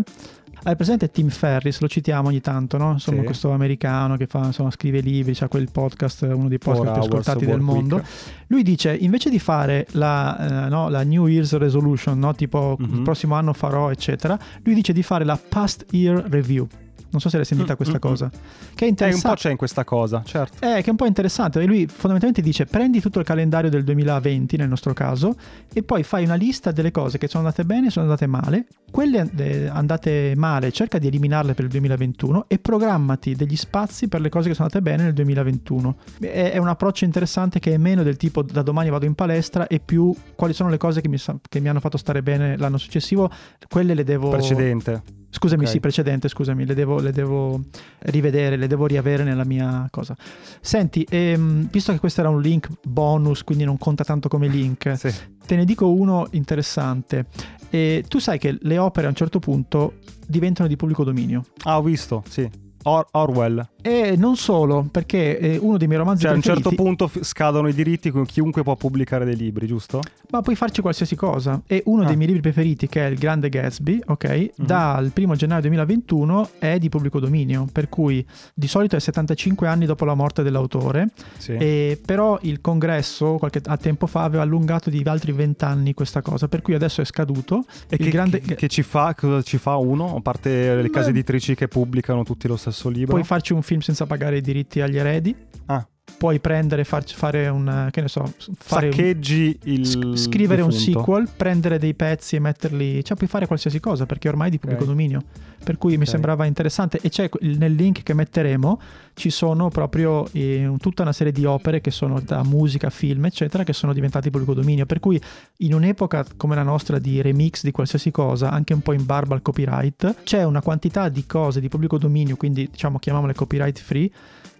Hai 0.66 0.78
presente 0.78 1.12
Tim 1.12 1.28
Ferris? 1.28 1.82
Lo 1.82 1.90
citiamo 1.90 2.30
ogni 2.30 2.40
tanto, 2.40 2.78
no? 2.78 2.92
Insomma, 2.94 3.20
Sì. 3.20 3.26
questo 3.26 3.52
americano 3.52 4.16
che 4.16 4.28
fa, 4.28 4.46
insomma, 4.46 4.72
scrive 4.72 5.02
libri, 5.02 5.34
c'ha 5.34 5.50
quel 5.50 5.70
podcast, 5.70 6.22
uno 6.22 6.48
dei 6.48 6.58
podcast 6.58 6.86
Four 6.86 6.94
più 6.94 7.02
ascoltati 7.02 7.46
del 7.46 7.60
mondo. 7.60 7.96
Week. 7.98 8.08
Lui 8.48 8.64
dice, 8.64 8.96
invece 8.96 9.30
di 9.30 9.40
fare 9.40 9.86
la, 9.92 10.66
eh, 10.66 10.70
no, 10.70 10.88
la 10.88 11.04
New 11.04 11.28
Year's 11.28 11.54
Resolution, 11.58 12.18
no? 12.18 12.34
tipo 12.34 12.78
il 12.80 12.88
Mhm. 12.88 13.04
prossimo 13.04 13.36
anno 13.36 13.52
farò, 13.52 13.92
eccetera, 13.92 14.40
lui 14.64 14.74
dice 14.76 14.94
di 14.94 15.04
fare 15.04 15.26
la 15.26 15.38
Past 15.38 15.86
Year 15.92 16.24
Review. 16.30 16.66
Non 17.14 17.22
so 17.22 17.30
se 17.30 17.38
l'hai 17.38 17.46
sentita 17.46 17.74
Mm, 17.74 17.76
questa 17.76 17.96
mm, 17.98 18.00
cosa. 18.00 18.30
Che 18.30 18.36
è 18.36 18.40
Eh, 18.40 18.42
un 18.74 18.78
po' 18.78 18.86
interessante. 18.86 19.40
c'è 19.40 19.50
in 19.52 19.58
questa 19.58 19.84
cosa, 19.86 20.22
certo. 20.26 20.58
Eh, 20.66 20.82
che 20.82 20.88
è 20.88 20.90
un 20.90 20.96
po' 20.96 21.06
interessante. 21.06 21.60
perché 21.60 21.74
Lui 21.74 21.88
fondamentalmente 21.88 22.42
dice: 22.42 22.66
prendi 22.66 23.00
tutto 23.00 23.20
il 23.20 23.26
calendario 23.26 23.70
del 23.70 23.84
2020, 23.84 24.58
nel 24.58 24.68
nostro 24.68 24.94
caso, 24.94 25.36
e 25.72 25.84
poi 25.84 26.04
fai 26.04 26.26
una 26.26 26.36
lista 26.36 26.72
delle 26.72 26.92
cose 26.92 27.18
che 27.18 27.28
sono 27.28 27.44
andate 27.46 27.64
bene 27.66 27.88
e 27.88 27.90
sono 27.92 28.06
andate 28.06 28.26
male. 28.28 28.66
Quelle 28.92 29.30
eh, 29.38 29.68
andate 29.68 30.34
male, 30.36 30.72
cerca 30.72 30.98
di 31.00 31.08
eliminarle 31.08 31.54
per 31.54 31.66
il 31.66 31.72
2021 31.72 32.46
e 32.48 32.60
programmati 32.60 33.36
degli 33.36 33.56
spazi 33.56 34.08
per 34.08 34.22
le 34.22 34.30
cose 34.30 34.50
che 34.50 34.56
sono 34.56 34.68
andate 34.72 34.88
bene 34.88 35.04
nel 35.04 35.14
2021. 35.14 35.96
È, 36.20 36.58
un 36.58 36.68
approccio 36.68 37.06
interessante 37.06 37.60
che 37.60 37.74
è 37.74 37.78
meno 37.78 38.04
del 38.04 38.18
tipo 38.18 38.44
da 38.44 38.62
domani 38.62 38.90
vado 38.90 39.06
in 39.06 39.16
palestra 39.16 39.68
e 39.68 39.80
più 39.80 40.14
quali 40.36 40.54
sono 40.54 40.70
le 40.70 40.78
cose 40.78 41.02
che 41.02 41.08
mi, 41.08 41.18
che 41.50 41.60
mi 41.60 41.70
hanno 41.70 41.80
fatto 41.80 41.98
stare 41.98 42.22
bene 42.22 42.58
l'anno 42.58 42.78
successivo. 42.78 43.30
Quelle 43.68 43.94
le 43.94 44.04
devo. 44.04 44.30
Precedente. 44.30 45.23
Scusami, 45.36 45.64
Ok. 45.64 45.70
sì, 45.70 45.80
precedente, 45.80 46.28
scusami, 46.28 46.64
le 46.64 46.76
devo, 46.76 47.00
le 47.00 47.12
devo 47.12 47.60
rivedere, 48.02 48.56
le 48.56 48.68
devo 48.68 48.86
riavere 48.86 49.24
nella 49.24 49.44
mia 49.44 49.88
cosa. 49.90 50.16
Senti, 50.62 51.06
ehm, 51.10 51.70
visto 51.72 51.92
che 51.92 51.98
questo 52.00 52.22
era 52.22 52.30
un 52.30 52.40
link 52.40 52.68
bonus, 52.84 53.44
quindi 53.44 53.64
non 53.64 53.80
conta 53.80 54.04
tanto 54.04 54.30
come 54.30 54.48
link, 54.48 54.94
Sì. 54.96 55.12
te 55.46 55.56
ne 55.56 55.66
dico 55.66 55.92
uno 55.92 56.28
interessante. 56.32 57.26
E 57.72 58.06
tu 58.08 58.20
sai 58.20 58.38
che 58.38 58.56
le 58.62 58.78
opere 58.78 59.08
a 59.08 59.10
un 59.10 59.16
certo 59.16 59.40
punto 59.40 59.94
diventano 60.28 60.68
di 60.70 60.76
pubblico 60.76 61.04
dominio. 61.04 61.46
Ah, 61.64 61.80
ho 61.80 61.82
visto, 61.82 62.24
sì. 62.30 62.48
Or- 62.84 63.08
Orwell. 63.12 63.68
E 63.82 64.16
non 64.18 64.36
solo, 64.38 64.88
perché 64.90 65.38
eh, 65.40 65.58
uno 65.58 65.78
dei 65.78 65.88
miei 65.88 66.00
romanzi 66.00 66.24
Cioè, 66.24 66.32
a 66.32 66.36
un 66.36 66.42
certo 66.42 66.70
punto 66.72 67.08
f- 67.08 67.22
scadono 67.24 67.68
i 67.68 67.74
diritti, 67.74 68.12
con 68.12 68.26
chiunque 68.26 68.64
può 68.64 68.76
pubblicare 68.76 69.26
dei 69.26 69.36
libri, 69.36 69.68
giusto? 69.68 70.02
Ma 70.30 70.42
puoi 70.42 70.56
farci 70.56 70.82
qualsiasi 70.82 71.16
cosa. 71.16 71.62
E 71.68 71.82
uno 71.86 72.04
Ah. 72.04 72.06
dei 72.06 72.16
miei 72.16 72.28
libri 72.28 72.42
preferiti, 72.42 72.88
che 72.88 73.06
è 73.06 73.10
Il 73.10 73.18
Grande 73.18 73.50
Gatsby, 73.50 74.00
ok, 74.06 74.52
Mhm. 74.56 74.66
dal 74.66 75.10
primo 75.12 75.36
gennaio 75.36 75.62
2021 75.62 76.50
è 76.60 76.78
di 76.78 76.88
pubblico 76.90 77.20
dominio, 77.20 77.68
per 77.72 77.90
cui 77.90 78.26
di 78.54 78.68
solito 78.68 78.96
è 78.96 79.00
75 79.00 79.68
anni 79.68 79.86
dopo 79.86 80.06
la 80.06 80.14
morte 80.14 80.44
dell'autore, 80.44 81.10
Sì. 81.38 81.52
e 81.54 82.00
però 82.06 82.38
il 82.44 82.62
congresso 82.62 83.36
qualche 83.38 83.62
a 83.66 83.78
tempo 83.78 84.08
fa 84.08 84.24
aveva 84.24 84.44
allungato 84.44 84.90
di 84.90 85.02
altri 85.06 85.32
20 85.34 85.64
anni 85.66 85.94
questa 85.94 86.22
cosa, 86.22 86.48
per 86.48 86.62
cui 86.62 86.74
adesso 86.74 87.02
è 87.02 87.06
scaduto. 87.06 87.66
E 87.90 87.98
il 87.98 88.06
che, 88.06 88.10
grande- 88.10 88.40
che- 88.40 88.56
che 88.56 88.68
ci 88.70 88.82
fa? 88.82 89.14
Cosa 89.14 89.42
ci 89.42 89.58
fa 89.58 89.76
uno? 89.76 90.16
A 90.16 90.22
parte 90.22 90.82
le 90.82 90.90
case 90.90 91.12
Beh, 91.12 91.18
editrici 91.20 91.54
che 91.56 91.68
pubblicano 91.68 92.24
tutti 92.24 92.48
lo 92.48 92.56
stesso 92.56 92.73
libro. 92.90 93.14
Puoi 93.14 93.24
farci 93.24 93.54
un 93.54 93.62
film 93.62 93.80
senza 93.80 94.06
pagare 94.06 94.38
i 94.38 94.42
diritti 94.42 94.82
agli 94.82 94.98
eredi. 94.98 95.36
Ah. 95.66 95.88
Puoi 96.18 96.40
prendere 96.40 96.82
e 96.82 96.86
farci 96.86 97.16
fare 97.16 97.50
un, 97.50 97.90
che 97.92 98.00
ne 98.00 98.08
so, 98.08 98.34
fare 98.58 98.86
un- 98.88 98.94
Saccheggi 98.94 99.60
il 99.64 99.86
sc- 99.86 100.16
scrivere 100.16 100.62
un 100.62 100.70
defunto. 100.70 101.00
sequel, 101.00 101.28
prendere 101.36 101.78
dei 101.80 101.94
pezzi 101.96 102.38
e 102.38 102.40
metterli, 102.40 103.04
cioè 103.04 103.18
puoi 103.18 103.28
fare 103.30 103.46
qualsiasi 103.46 103.82
cosa 103.82 104.06
perché 104.06 104.30
ormai 104.30 104.48
è 104.48 104.52
di 104.52 104.58
pubblico 104.60 104.84
Ok. 104.84 104.90
dominio. 104.90 105.22
Per 105.64 105.78
cui 105.78 105.96
mi 105.98 106.04
Ok. 106.04 106.10
sembrava 106.10 106.46
interessante 106.46 107.00
e 107.02 107.10
c'è 107.10 107.30
nel 107.42 107.74
link 107.74 108.04
che 108.04 108.14
metteremo 108.14 108.80
ci 109.16 109.30
sono 109.30 109.70
proprio 109.70 110.26
eh, 110.32 110.74
tutta 110.80 111.02
una 111.04 111.12
serie 111.14 111.32
di 111.34 111.46
opere 111.46 111.82
che 111.82 111.92
sono 111.92 112.20
da 112.22 112.42
musica, 112.44 112.90
film, 112.90 113.26
eccetera, 113.26 113.64
che 113.64 113.74
sono 113.74 113.92
diventate 113.94 114.30
pubblico 114.30 114.54
dominio. 114.54 114.86
Per 114.86 115.00
cui 115.00 115.20
in 115.58 115.74
un'epoca 115.74 116.26
come 116.38 116.56
la 116.56 116.64
nostra 116.64 117.00
di 117.00 117.22
remix 117.22 117.64
di 117.64 117.72
qualsiasi 117.72 118.12
cosa, 118.12 118.50
anche 118.50 118.74
un 118.74 118.82
po' 118.82 118.94
in 118.94 119.06
barba 119.06 119.36
al 119.36 119.42
copyright, 119.42 120.24
c'è 120.24 120.44
una 120.44 120.62
quantità 120.62 121.10
di 121.10 121.26
cose 121.26 121.60
di 121.60 121.68
pubblico 121.70 121.98
dominio, 121.98 122.38
quindi 122.38 122.70
diciamo 122.72 122.98
chiamiamole 123.00 123.34
copyright 123.34 123.78
free 123.80 124.10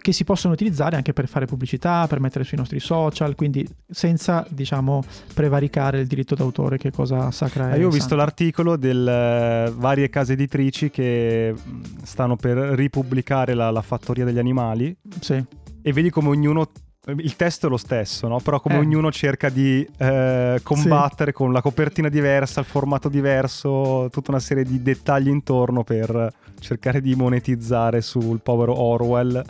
che 0.04 0.12
si 0.12 0.26
possono 0.26 0.54
utilizzare 0.54 0.98
anche 0.98 1.14
per 1.14 1.30
fare 1.30 1.46
pubblicità, 1.46 2.06
per 2.08 2.20
mettere 2.20 2.44
sui 2.44 2.58
nostri 2.58 2.82
social, 2.82 3.36
quindi 3.36 3.66
senza, 3.90 4.46
diciamo, 4.50 5.02
prevaricare 5.34 6.02
il 6.02 6.08
diritto 6.08 6.36
d'autore, 6.36 6.78
che 6.78 6.92
cosa 6.92 7.32
sacra 7.32 7.72
è. 7.72 7.76
Eh, 7.76 7.80
io 7.80 7.88
ho 7.88 7.90
visto 7.90 8.14
l'articolo 8.16 8.76
delle 8.76 9.72
varie 9.74 10.10
case 10.10 10.34
editrici 10.34 10.90
che 10.90 11.54
mh, 11.56 12.04
stanno 12.04 12.36
per 12.36 12.58
ripubblicare 12.58 13.54
la, 13.54 13.72
la 13.72 13.82
fattoria 13.82 14.26
degli 14.26 14.40
animali 14.40 14.94
Sì. 15.22 15.42
e 15.82 15.94
vedi 15.94 16.10
come 16.10 16.28
ognuno 16.28 16.70
il 17.06 17.36
testo 17.38 17.68
è 17.68 17.70
lo 17.70 17.78
stesso, 17.78 18.28
no? 18.28 18.40
Però 18.40 18.60
come 18.60 18.76
Eh. 18.76 18.80
ognuno 18.80 19.10
cerca 19.12 19.48
di 19.50 19.88
eh, 19.98 20.60
combattere 20.64 21.32
con 21.32 21.52
la 21.54 21.62
copertina 21.62 22.10
diversa, 22.10 22.60
il 22.60 22.66
formato 22.66 23.08
diverso, 23.10 24.10
tutta 24.12 24.32
una 24.32 24.40
serie 24.40 24.64
di 24.66 24.82
dettagli 24.82 25.28
intorno 25.30 25.84
per 25.84 26.30
cercare 26.60 27.00
di 27.02 27.16
monetizzare 27.16 28.02
sul 28.02 28.42
povero 28.42 28.78
Orwell. 28.78 29.42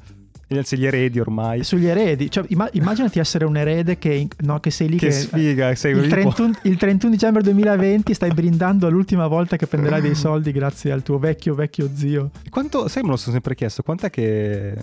E 0.53 0.57
anzi, 0.57 0.77
gli 0.77 0.85
eredi 0.85 1.19
ormai. 1.19 1.63
Sugli 1.63 1.87
eredi, 1.87 2.29
cioè, 2.29 2.43
imma- 2.49 2.69
immaginati 2.73 3.19
essere 3.19 3.45
un 3.45 3.57
erede 3.57 3.97
che, 3.97 4.27
no, 4.41 4.59
che 4.59 4.69
sei 4.71 4.89
lì 4.89 4.97
Che 4.97 5.07
che... 5.07 5.11
sfiga, 5.11 5.73
sei 5.75 5.93
il 5.93 6.01
tipo- 6.03 6.09
31, 6.11 6.51
il 6.63 6.77
31 6.77 7.11
dicembre 7.13 7.41
2020 7.43 8.13
stai 8.13 8.31
brindando 8.31 8.87
all'ultima 8.87 9.27
volta 9.27 9.57
che 9.57 9.67
prenderai 9.67 10.01
dei 10.01 10.13
soldi 10.15 10.51
grazie 10.51 10.91
al 10.91 11.01
tuo 11.03 11.17
vecchio 11.17 11.55
vecchio 11.55 11.89
zio. 11.93 12.31
Quanto, 12.49 12.87
sai, 12.87 13.03
me 13.03 13.09
lo 13.09 13.17
sono 13.17 13.33
sempre 13.33 13.55
chiesto, 13.55 13.81
quant'è 13.81 14.09
che 14.09 14.75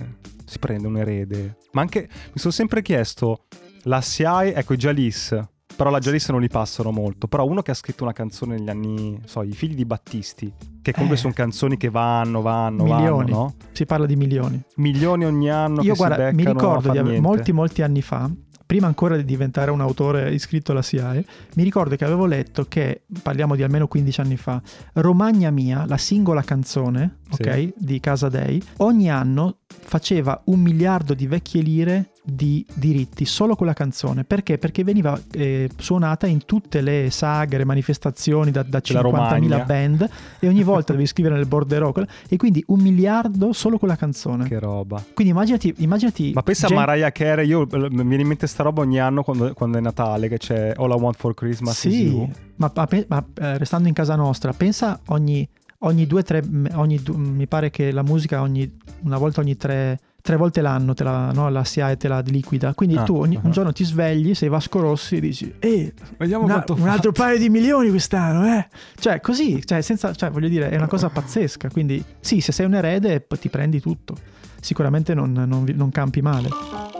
si 0.45 0.59
prende 0.59 0.87
un 0.87 0.97
erede? 0.97 1.57
Ma 1.73 1.81
anche, 1.83 2.09
mi 2.11 2.39
sono 2.41 2.53
sempre 2.53 2.83
chiesto, 2.83 3.45
la 3.85 4.01
SIAE, 4.01 4.55
ecco 4.55 4.75
i 4.75 4.77
Jalis, 4.77 5.39
però 5.81 5.89
la 5.89 5.99
Jalis 5.99 6.29
non 6.29 6.43
li 6.43 6.49
passano 6.49 6.91
molto, 6.91 7.27
però 7.27 7.47
uno 7.47 7.63
che 7.63 7.71
ha 7.71 7.75
scritto 7.75 8.03
una 8.03 8.13
canzone 8.13 8.55
negli 8.59 8.69
anni, 8.69 9.19
so, 9.25 9.43
i 9.43 9.53
figli 9.53 9.75
di 9.75 9.87
Battisti, 9.87 10.53
che 10.83 10.93
comunque 10.93 11.17
Eh. 11.17 11.21
sono 11.21 11.33
canzoni 11.33 11.79
che 11.79 11.89
vanno, 11.89 12.43
vanno, 12.43 12.83
milioni. 12.83 13.31
vanno, 13.33 13.45
no? 13.45 13.55
Si 13.73 13.87
parla 13.87 14.05
di 14.05 14.15
milioni. 14.15 14.61
Milioni 14.77 15.25
ogni 15.25 15.49
anno 15.51 15.81
Io 15.81 15.95
guarda, 15.95 16.33
mi 16.33 16.45
ricordo 16.45 16.91
di 16.91 16.99
aver, 16.99 17.19
molti 17.23 17.53
molti 17.53 17.81
anni 17.81 18.03
fa, 18.03 18.31
prima 18.67 18.89
ancora 18.89 19.17
di 19.17 19.25
diventare 19.25 19.71
un 19.71 19.81
autore 19.81 20.31
iscritto 20.35 20.73
alla 20.73 20.83
SIAE, 20.83 21.25
mi 21.55 21.63
ricordo 21.63 21.97
che 21.97 22.05
avevo 22.05 22.27
letto 22.27 22.67
che, 22.69 23.05
parliamo 23.23 23.57
di 23.57 23.63
almeno 23.63 23.89
15 23.89 24.21
anni 24.21 24.37
fa, 24.37 24.61
Romagna 24.93 25.49
Mia, 25.51 25.87
la 25.87 25.97
singola 25.97 26.43
canzone, 26.43 27.21
Sì. 27.31 27.41
ok, 27.41 27.73
di 27.79 28.01
Casa 28.01 28.29
Dei, 28.29 28.63
ogni 28.79 29.11
anno 29.11 29.60
faceva 29.83 30.41
un 30.47 30.61
miliardo 30.61 31.15
di 31.15 31.27
vecchie 31.27 31.63
lire 31.63 32.11
di 32.23 32.65
diritti 32.75 33.25
solo 33.25 33.57
quella 33.57 33.73
canzone. 33.73 34.25
Perché? 34.25 34.59
Perché 34.59 34.85
veniva 34.85 35.19
eh, 35.33 35.69
suonata 35.77 36.27
in 36.27 36.45
tutte 36.45 36.81
le 36.81 37.09
sagre, 37.11 37.65
manifestazioni 37.65 38.51
da, 38.51 38.63
da 38.63 38.81
Della 38.85 39.01
50.000 39.01 39.03
Romagna. 39.03 39.59
band 39.65 40.09
e 40.39 40.47
ogni 40.47 40.63
volta 40.63 40.93
devi 40.93 41.07
scrivere 41.07 41.35
nel 41.37 41.47
borderò 41.47 41.93
quella- 41.93 42.07
e 42.29 42.37
quindi 42.37 42.63
un 42.69 42.81
miliardo 42.81 43.53
solo 43.53 43.79
quella 43.79 43.97
canzone. 43.97 44.47
Che 44.47 44.59
roba. 44.59 45.03
Quindi 45.15 45.33
immaginati, 45.33 45.75
immaginati 45.79 46.31
Ma 46.35 46.43
pensa 46.43 46.67
gen- 46.69 46.77
a 46.77 46.81
Mariah 46.87 47.11
Carey, 47.11 47.47
io 47.49 47.63
eh, 47.69 47.91
mi 47.91 48.05
viene 48.05 48.23
in 48.23 48.29
mente 48.29 48.47
sta 48.47 48.63
roba 48.63 48.83
ogni 48.83 49.01
anno 49.01 49.23
quando, 49.23 49.53
quando 49.55 49.79
è 49.79 49.81
Natale, 49.81 50.29
che 50.29 50.39
c'è 50.39 50.73
All 50.77 50.91
I 50.91 51.01
Want 51.01 51.17
for 51.17 51.35
Christmas 51.35 51.85
is 51.85 51.93
Sì, 51.93 52.03
You. 52.05 52.31
ma, 52.57 52.71
ma 52.75 52.89
ma, 53.09 53.25
eh, 53.41 53.59
restando 53.59 53.89
in 53.89 53.95
casa 53.95 54.15
nostra, 54.15 54.53
pensa 54.53 55.01
ogni, 55.07 55.49
ogni 55.81 56.07
due, 56.07 56.23
tre, 56.23 56.43
ogni 56.75 57.01
mi 57.15 57.47
pare 57.47 57.71
che 57.71 57.91
la 57.93 58.03
musica 58.03 58.41
ogni, 58.41 58.71
una 59.03 59.19
volta 59.19 59.41
ogni 59.41 59.57
tre, 59.57 59.99
tre 60.23 60.37
volte 60.37 60.61
l'anno 60.61 60.93
te 60.95 61.03
la, 61.05 61.33
no, 61.33 61.49
la 61.49 61.65
SIAE 61.65 61.97
te 61.97 62.09
la 62.09 62.21
liquida. 62.21 62.75
Quindi 62.75 62.97
Ah, 62.97 63.03
tu 63.05 63.17
ogni- 63.17 63.37
ah. 63.37 63.41
un 63.43 63.51
giorno 63.51 63.73
ti 63.73 63.85
svegli, 63.85 64.35
sei 64.35 64.49
Vasco 64.49 64.81
Rossi 64.81 65.17
e 65.17 65.21
dici, 65.21 65.55
eh, 65.59 65.93
Vediamo 66.19 66.45
una- 66.45 66.65
un 66.69 66.89
altro 66.89 67.13
paio 67.13 67.39
di 67.39 67.49
milioni 67.49 67.89
quest'anno, 67.89 68.47
eh. 68.47 68.69
Cioè, 68.99 69.21
così, 69.21 69.65
cioè, 69.65 69.81
senza, 69.81 70.13
cioè, 70.15 70.31
voglio 70.31 70.49
dire, 70.49 70.69
è 70.69 70.77
una 70.77 70.89
cosa 70.89 71.09
pazzesca. 71.09 71.71
Quindi, 71.71 72.03
sì, 72.21 72.41
se 72.41 72.53
sei 72.53 72.67
un 72.67 72.75
erede, 72.75 73.27
ti 73.41 73.49
prendi 73.49 73.81
tutto. 73.81 74.15
Sicuramente 74.61 75.15
non, 75.15 75.33
non 75.33 75.65
non 75.75 75.91
campi 75.91 76.21
male. 76.21 77.00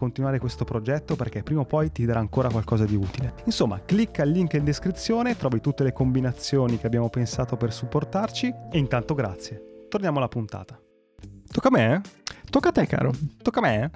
continuare 0.00 0.38
questo 0.38 0.64
progetto 0.64 1.14
perché 1.14 1.42
prima 1.42 1.60
o 1.60 1.64
poi 1.66 1.92
ti 1.92 2.06
darà 2.06 2.18
ancora 2.20 2.48
qualcosa 2.48 2.86
di 2.86 2.96
utile. 2.96 3.34
Insomma, 3.44 3.80
clicca 3.84 4.22
il 4.22 4.30
link 4.30 4.54
in 4.54 4.64
descrizione, 4.64 5.36
trovi 5.36 5.60
tutte 5.60 5.84
le 5.84 5.92
combinazioni 5.92 6.78
che 6.78 6.86
abbiamo 6.86 7.10
pensato 7.10 7.56
per 7.58 7.70
supportarci 7.72 8.52
e 8.72 8.78
intanto 8.78 9.14
grazie. 9.14 9.86
Torniamo 9.90 10.16
alla 10.18 10.28
puntata. 10.28 10.80
Tocca 11.52 11.68
a 11.68 11.70
me? 11.70 11.94
eh? 11.94 12.00
Tocca 12.48 12.70
a 12.70 12.72
te, 12.72 12.86
caro. 12.86 13.12
Tocca 13.42 13.58
a 13.58 13.62
me. 13.62 13.90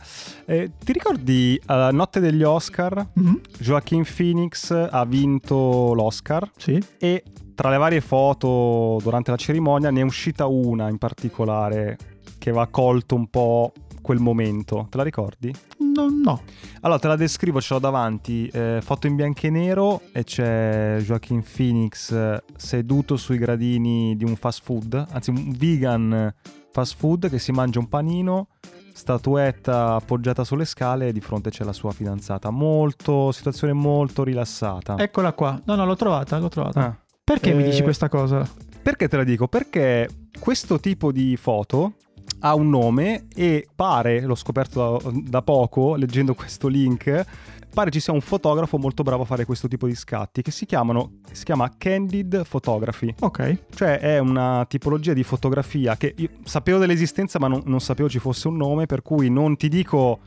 Eh, 0.44 0.72
ti 0.84 0.92
ricordi 0.92 1.58
alla 1.66 1.90
notte 1.90 2.20
degli 2.20 2.42
Oscar? 2.42 3.06
Mhm. 3.14 3.40
Joaquin 3.60 4.04
Phoenix 4.04 4.70
ha 4.70 5.04
vinto 5.06 5.94
l'Oscar 5.94 6.50
Sì. 6.56 6.80
e 6.98 7.22
tra 7.54 7.70
le 7.70 7.76
varie 7.78 8.00
foto 8.00 8.98
durante 9.02 9.30
la 9.30 9.36
cerimonia 9.36 9.90
ne 9.90 10.00
è 10.00 10.04
uscita 10.04 10.46
una 10.46 10.88
in 10.88 10.98
particolare 10.98 11.96
che 12.38 12.50
aveva 12.50 12.66
colto 12.66 13.14
un 13.14 13.28
po' 13.28 13.72
quel 14.04 14.18
momento. 14.20 14.86
Te 14.90 14.98
la 14.98 15.02
ricordi? 15.02 15.52
No, 15.78 16.08
no. 16.10 16.42
Allora 16.82 16.98
te 16.98 17.08
la 17.08 17.16
descrivo, 17.16 17.60
ce 17.60 17.72
l'ho 17.74 17.80
davanti. 17.80 18.46
eh, 18.52 18.80
foto 18.82 19.06
in 19.06 19.16
bianco 19.16 19.46
e 19.46 19.50
nero 19.50 20.00
e 20.12 20.22
c'è 20.24 20.98
Joaquin 21.00 21.42
Phoenix 21.42 22.10
eh, 22.12 22.42
seduto 22.56 23.16
sui 23.16 23.38
gradini 23.38 24.14
di 24.16 24.24
un 24.24 24.36
fast 24.36 24.60
food, 24.62 25.06
anzi 25.10 25.30
un 25.30 25.52
vegan 25.56 26.32
fast 26.70 26.96
food 26.96 27.30
che 27.30 27.38
si 27.38 27.52
mangia 27.52 27.78
un 27.78 27.88
panino, 27.88 28.48
statuetta 28.92 29.94
appoggiata 29.94 30.44
sulle 30.44 30.64
scale 30.64 31.08
e 31.08 31.12
di 31.12 31.20
fronte 31.20 31.50
c'è 31.50 31.64
la 31.64 31.72
sua 31.72 31.92
fidanzata. 31.92 32.50
Molto, 32.50 33.32
situazione 33.32 33.72
molto 33.72 34.22
rilassata. 34.24 34.96
Eccola 34.98 35.32
qua. 35.32 35.60
No, 35.64 35.74
no, 35.74 35.84
l'ho 35.86 35.96
trovata, 35.96 36.38
l'ho 36.38 36.48
trovata. 36.48 36.80
Ah. 36.80 36.96
Perché 37.24 37.54
mi 37.54 37.62
Eh, 37.62 37.70
dici 37.70 37.82
questa 37.82 38.08
cosa? 38.08 38.46
Perché 38.82 39.08
te 39.08 39.16
la 39.16 39.24
dico? 39.24 39.48
Perché 39.48 40.08
questo 40.38 40.78
tipo 40.78 41.10
di 41.10 41.36
foto 41.36 41.94
ha 42.46 42.54
un 42.54 42.68
nome 42.68 43.26
e 43.34 43.66
pare, 43.74 44.20
l'ho 44.20 44.34
scoperto 44.34 45.00
da, 45.02 45.10
da 45.12 45.42
poco 45.42 45.96
leggendo 45.96 46.34
questo 46.36 46.68
link, 46.68 47.24
pare 47.72 47.90
ci 47.90 48.00
sia 48.00 48.12
un 48.12 48.20
fotografo 48.20 48.78
molto 48.78 49.02
bravo 49.02 49.22
a 49.22 49.26
fare 49.26 49.44
questo 49.46 49.66
tipo 49.66 49.86
di 49.86 49.94
scatti 49.94 50.42
che 50.42 50.50
si 50.50 50.66
chiamano 50.66 51.20
si 51.32 51.44
chiama 51.44 51.72
Candid 51.76 52.46
Photography. 52.46 53.14
Ok. 53.20 53.58
Cioè 53.74 53.98
è 53.98 54.18
una 54.18 54.64
tipologia 54.68 55.12
di 55.12 55.24
fotografia 55.24 55.96
che 55.96 56.14
sapevo 56.44 56.78
dell'esistenza 56.78 57.38
ma 57.38 57.48
non, 57.48 57.62
non 57.64 57.80
sapevo 57.80 58.08
ci 58.08 58.18
fosse 58.18 58.48
un 58.48 58.56
nome 58.56 58.86
per 58.86 59.02
cui 59.02 59.30
non 59.30 59.56
ti 59.56 59.68
dico 59.68 60.20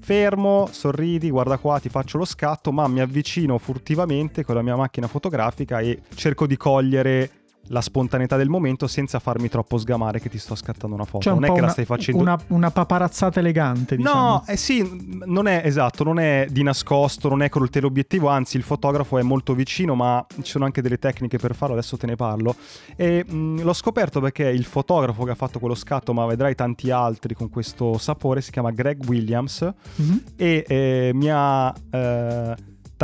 fermo, 0.00 0.68
sorridi, 0.70 1.30
guarda 1.30 1.56
qua, 1.56 1.80
ti 1.80 1.88
faccio 1.88 2.18
lo 2.18 2.26
scatto, 2.26 2.70
ma 2.72 2.86
mi 2.88 3.00
avvicino 3.00 3.56
furtivamente 3.56 4.44
con 4.44 4.54
la 4.54 4.62
mia 4.62 4.76
macchina 4.76 5.08
fotografica 5.08 5.80
e 5.80 6.02
cerco 6.14 6.46
di 6.46 6.58
cogliere 6.58 7.30
la 7.68 7.80
spontaneità 7.80 8.36
del 8.36 8.48
momento 8.48 8.86
senza 8.86 9.18
farmi 9.18 9.48
troppo 9.48 9.78
sgamare 9.78 10.20
che 10.20 10.28
ti 10.28 10.38
sto 10.38 10.54
scattando 10.54 10.94
una 10.94 11.04
foto. 11.04 11.22
Cioè 11.24 11.32
un 11.32 11.40
non 11.40 11.48
è 11.48 11.52
che 11.52 11.58
una, 11.58 11.66
la 11.66 11.72
stai 11.72 11.84
facendo 11.84 12.20
una, 12.20 12.38
una 12.48 12.70
paparazzata 12.70 13.40
elegante, 13.40 13.96
diciamo. 13.96 14.20
No, 14.20 14.44
eh 14.46 14.56
sì, 14.56 15.20
non 15.24 15.46
è 15.46 15.62
esatto, 15.64 16.04
non 16.04 16.18
è 16.18 16.46
di 16.50 16.62
nascosto, 16.62 17.28
non 17.28 17.42
è 17.42 17.48
col 17.48 17.70
teleobiettivo, 17.70 18.28
anzi 18.28 18.56
il 18.56 18.62
fotografo 18.62 19.18
è 19.18 19.22
molto 19.22 19.54
vicino, 19.54 19.94
ma 19.94 20.24
ci 20.42 20.50
sono 20.50 20.64
anche 20.64 20.82
delle 20.82 20.98
tecniche 20.98 21.38
per 21.38 21.54
farlo, 21.54 21.74
adesso 21.74 21.96
te 21.96 22.06
ne 22.06 22.16
parlo. 22.16 22.54
E 22.96 23.24
mh, 23.26 23.62
l'ho 23.62 23.72
scoperto 23.72 24.20
perché 24.20 24.48
il 24.48 24.64
fotografo 24.64 25.24
che 25.24 25.30
ha 25.30 25.34
fatto 25.36 25.58
quello 25.58 25.74
scatto, 25.74 26.12
ma 26.12 26.26
vedrai 26.26 26.54
tanti 26.54 26.90
altri 26.90 27.34
con 27.34 27.48
questo 27.48 27.98
sapore, 27.98 28.40
si 28.40 28.50
chiama 28.50 28.70
Greg 28.70 29.02
Williams 29.06 29.62
Mhm. 29.96 30.22
e 30.36 30.64
eh, 30.66 31.10
mi 31.14 31.28
ha 31.30 31.72
eh, 31.90 32.54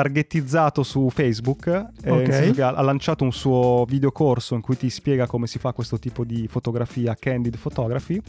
targettizzato 0.01 0.83
su 0.83 1.11
Facebook, 1.11 1.67
eh, 1.67 2.11
Ok. 2.11 2.17
nel 2.19 2.33
senso 2.33 2.53
che 2.55 2.63
ha, 2.63 2.81
lanciato 2.81 3.23
un 3.25 3.33
suo 3.33 3.85
videocorso 3.87 4.55
in 4.55 4.63
cui 4.63 4.77
ti 4.77 4.89
spiega 4.89 5.27
come 5.27 5.47
si 5.47 5.59
fa 5.59 5.73
questo 5.73 5.99
tipo 5.99 6.25
di 6.25 6.49
fotografia, 6.49 7.15
candid 7.19 7.59
photography, 7.59 8.21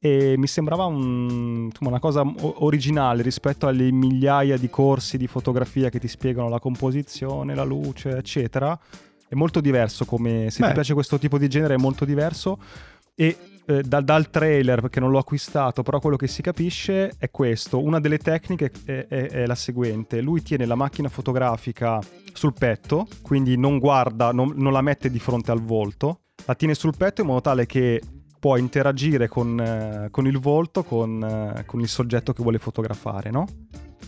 e 0.00 0.34
mi 0.38 0.46
sembrava 0.46 0.84
un- 0.86 1.66
insomma, 1.66 1.90
una 1.90 2.00
cosa 2.00 2.24
originale 2.40 3.22
rispetto 3.22 3.66
alle 3.66 3.92
migliaia 3.92 4.56
di 4.56 4.70
corsi 4.70 5.16
di 5.18 5.26
fotografia 5.26 5.90
che 5.90 6.00
ti 6.00 6.08
spiegano 6.08 6.48
la 6.48 6.58
composizione, 6.58 7.54
la 7.54 7.62
luce, 7.64 8.16
eccetera. 8.16 8.76
È 9.28 9.34
molto 9.34 9.60
diverso 9.60 10.04
come 10.04 10.50
se 10.50 10.60
Beh. 10.60 10.68
ti 10.68 10.72
piace 10.72 10.94
questo 10.94 11.18
tipo 11.18 11.38
di 11.38 11.48
genere 11.48 11.74
è 11.74 11.78
molto 11.78 12.04
diverso 12.04 12.58
e 13.14 13.36
eh, 13.66 13.82
da- 13.82 14.00
dal 14.00 14.30
trailer 14.30 14.80
perché 14.80 15.00
non 15.00 15.10
l'ho 15.10 15.18
acquistato 15.18 15.82
però 15.82 16.00
quello 16.00 16.16
che 16.16 16.26
si 16.26 16.42
capisce 16.42 17.12
è 17.18 17.30
questo 17.30 17.82
una 17.82 18.00
delle 18.00 18.18
tecniche 18.18 18.70
è, 18.84 19.06
è- 19.08 19.28
è 19.28 19.46
la 19.46 19.54
seguente 19.54 20.20
lui 20.20 20.42
tiene 20.42 20.66
la 20.66 20.74
macchina 20.74 21.08
fotografica 21.08 22.00
sul 22.32 22.54
petto 22.54 23.06
quindi 23.22 23.56
non 23.56 23.78
guarda 23.78 24.32
non, 24.32 24.52
non 24.56 24.72
la 24.72 24.80
mette 24.82 25.10
di 25.10 25.18
fronte 25.18 25.50
al 25.50 25.62
volto 25.62 26.20
la 26.46 26.54
tiene 26.54 26.74
sul 26.74 26.94
petto 26.96 27.20
in 27.20 27.28
modo 27.28 27.40
tale 27.40 27.66
che 27.66 28.00
può 28.38 28.56
interagire 28.56 29.28
con, 29.28 29.60
eh, 29.60 30.08
con 30.10 30.26
il 30.26 30.38
volto 30.38 30.82
con, 30.82 31.22
eh, 31.56 31.64
con 31.64 31.80
il 31.80 31.88
soggetto 31.88 32.32
che 32.32 32.42
vuole 32.42 32.58
fotografare 32.58 33.30
no? 33.30 33.46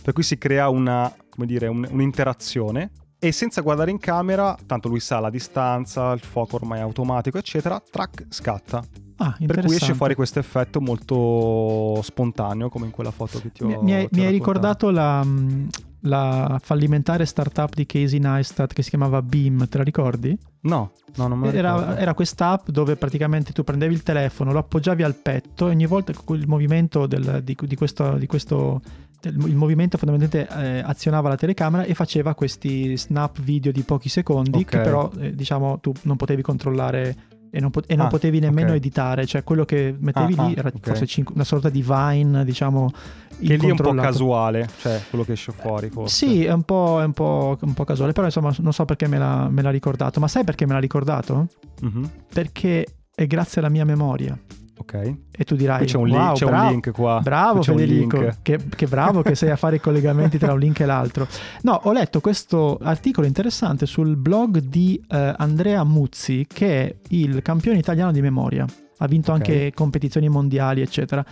per 0.01 0.13
cui 0.13 0.23
si 0.23 0.37
crea 0.37 0.67
una 0.69 1.13
come 1.29 1.45
dire 1.45 1.67
un- 1.67 1.87
un'interazione 1.89 2.91
e 3.17 3.31
senza 3.31 3.61
guardare 3.61 3.89
in 3.89 3.97
camera, 3.97 4.55
tanto 4.67 4.87
lui 4.87 4.99
sa 4.99 5.19
la 5.19 5.29
distanza, 5.31 6.11
il 6.11 6.19
fuoco 6.19 6.57
ormai 6.57 6.79
è 6.79 6.81
automatico, 6.81 7.39
eccetera, 7.39 7.81
track 7.89 8.25
scatta. 8.29 8.83
Ah, 9.17 9.35
Per 9.45 9.63
cui 9.65 9.75
esce 9.75 9.93
fuori 9.93 10.13
questo 10.13 10.39
effetto 10.39 10.81
molto 10.81 12.01
spontaneo, 12.01 12.69
come 12.69 12.85
in 12.85 12.91
quella 12.91 13.11
foto 13.11 13.39
che 13.39 13.51
ti 13.51 13.63
ho 13.63 13.67
Mi, 13.67 13.77
mi 13.81 13.93
hai, 13.93 14.07
mi 14.11 14.27
ricordato 14.29 14.89
la, 14.89 15.23
mh, 15.23 15.67
la 16.01 16.59
fallimentare 16.61 17.25
startup 17.25 17.73
di 17.73 17.85
Casey 17.85 18.19
Neistat 18.19 18.73
che 18.73 18.81
si 18.83 18.89
chiamava 18.89 19.21
Beam, 19.21 19.67
te 19.69 19.77
la 19.77 19.83
ricordi? 19.83 20.37
No, 20.61 20.91
no, 21.15 21.27
non 21.27 21.39
me 21.39 21.53
Era, 21.53 21.75
ricordo. 21.77 21.95
era 21.95 22.13
quest'app 22.13 22.69
dove 22.69 22.95
praticamente 22.97 23.53
tu 23.53 23.63
prendevi 23.63 23.93
il 23.93 24.03
telefono, 24.03 24.51
lo 24.51 24.59
appoggiavi 24.59 25.03
al 25.03 25.15
petto 25.15 25.67
e 25.67 25.71
ogni 25.71 25.85
volta 25.85 26.11
il 26.11 26.47
movimento 26.47 27.05
del- 27.07 27.41
di, 27.43 27.55
di 27.59 27.75
questo, 27.75 28.17
di 28.17 28.25
questo- 28.27 28.81
il 29.23 29.55
movimento 29.55 29.97
fondamentalmente 29.97 30.53
eh, 30.55 30.83
azionava 30.85 31.29
la 31.29 31.35
telecamera 31.35 31.83
e 31.83 31.95
faceva 31.95 32.35
questi 32.35 32.95
snap 32.95 33.39
video 33.41 33.71
di 33.71 33.81
pochi 33.81 34.07
secondi 34.07 34.59
Ok. 34.59 34.65
che 34.65 34.77
però 34.81 35.09
eh, 35.19 35.33
diciamo 35.33 35.79
tu 35.79 35.91
non 36.03 36.15
potevi 36.15 36.43
controllare 36.43 37.15
e 37.55 37.61
non, 37.61 37.69
pot- 37.69 37.89
e 37.89 37.95
non 37.95 38.07
Ah, 38.07 38.09
potevi 38.09 38.39
nemmeno 38.39 38.71
ok. 38.71 38.75
editare, 38.75 39.25
cioè 39.25 39.43
quello 39.43 39.63
che 39.63 39.95
mettevi 39.97 40.33
Ah, 40.37 40.43
lì 40.47 40.53
ah, 40.55 40.59
era 40.59 40.71
ok. 40.73 40.79
forse 40.81 41.05
cinque- 41.05 41.33
una 41.35 41.45
sorta 41.45 41.69
di 41.69 41.81
Vine, 41.81 42.43
diciamo, 42.43 42.89
Che 42.91 43.55
lì 43.55 43.67
è 43.67 43.71
un 43.71 43.77
po' 43.77 43.93
casuale, 43.93 44.67
cioè 44.77 45.01
quello 45.09 45.23
che 45.23 45.31
esce 45.31 45.53
fuori 45.53 45.89
forse. 45.89 46.13
Sì, 46.13 46.43
è 46.43 46.51
un, 46.51 46.63
po', 46.63 46.99
è 47.01 47.05
un 47.05 47.13
po', 47.13 47.57
un 47.61 47.73
po' 47.73 47.85
casuale, 47.85 48.11
però 48.11 48.25
insomma 48.25 48.53
non 48.59 48.73
so 48.73 48.83
perché 48.83 49.07
me 49.07 49.17
l'ha, 49.17 49.47
me 49.49 49.61
l'ha 49.61 49.69
ricordato. 49.71 50.19
Ma 50.19 50.27
sai 50.27 50.43
perché 50.43 50.65
me 50.65 50.73
l'ha 50.73 50.79
ricordato? 50.79 51.47
Mhm, 51.81 52.09
Perché 52.33 52.85
è 53.15 53.25
grazie 53.25 53.61
alla 53.61 53.69
mia 53.69 53.85
memoria. 53.85 54.37
Ok. 54.77 54.93
E 55.31 55.43
tu 55.45 55.55
dirai, 55.55 55.85
c'è 55.85 55.97
un, 55.97 56.07
link, 56.07 56.19
wow, 56.19 56.33
c'è 56.33 56.43
un 56.45 56.49
bravo, 56.51 56.69
link 56.69 56.91
qua. 56.91 57.19
Bravo 57.23 57.59
c'è 57.61 57.71
un 57.71 57.77
Federico, 57.77 58.19
link. 58.19 58.37
che, 58.41 58.59
che 58.75 58.87
bravo 58.87 59.21
che 59.21 59.33
sei 59.35 59.49
a 59.49 59.55
fare 59.55 59.77
i 59.77 59.79
collegamenti 59.79 60.37
tra 60.37 60.51
un 60.53 60.59
link 60.59 60.79
e 60.81 60.85
l'altro. 60.85 61.27
No, 61.61 61.79
ho 61.83 61.91
letto 61.93 62.19
questo 62.19 62.77
articolo 62.81 63.25
interessante 63.25 63.85
sul 63.85 64.15
blog 64.17 64.59
di 64.59 65.01
eh, 65.09 65.33
Andrea 65.37 65.83
Muzzi, 65.83 66.45
che 66.47 66.81
è 66.87 66.95
il 67.09 67.41
campione 67.41 67.77
italiano 67.77 68.11
di 68.11 68.21
memoria. 68.21 68.65
Ha 68.97 69.07
vinto 69.07 69.31
Ok. 69.31 69.37
anche 69.37 69.71
competizioni 69.73 70.29
mondiali, 70.29 70.81
eccetera. 70.81 71.23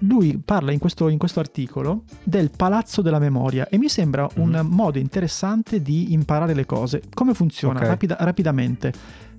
Lui 0.00 0.40
parla 0.42 0.72
in 0.72 0.78
questo, 0.78 1.08
in 1.08 1.18
questo 1.18 1.40
articolo 1.40 2.04
del 2.22 2.50
palazzo 2.54 3.02
della 3.02 3.18
memoria 3.18 3.68
e 3.68 3.76
mi 3.78 3.88
sembra 3.88 4.26
un 4.36 4.50
Mhm. 4.50 4.66
modo 4.74 4.98
interessante 4.98 5.82
di 5.82 6.12
imparare 6.12 6.54
le 6.54 6.64
cose. 6.66 7.02
Come 7.12 7.34
funziona? 7.34 7.78
Ok. 7.80 7.86
Rapida- 7.86 8.16
rapidamente. 8.20 8.92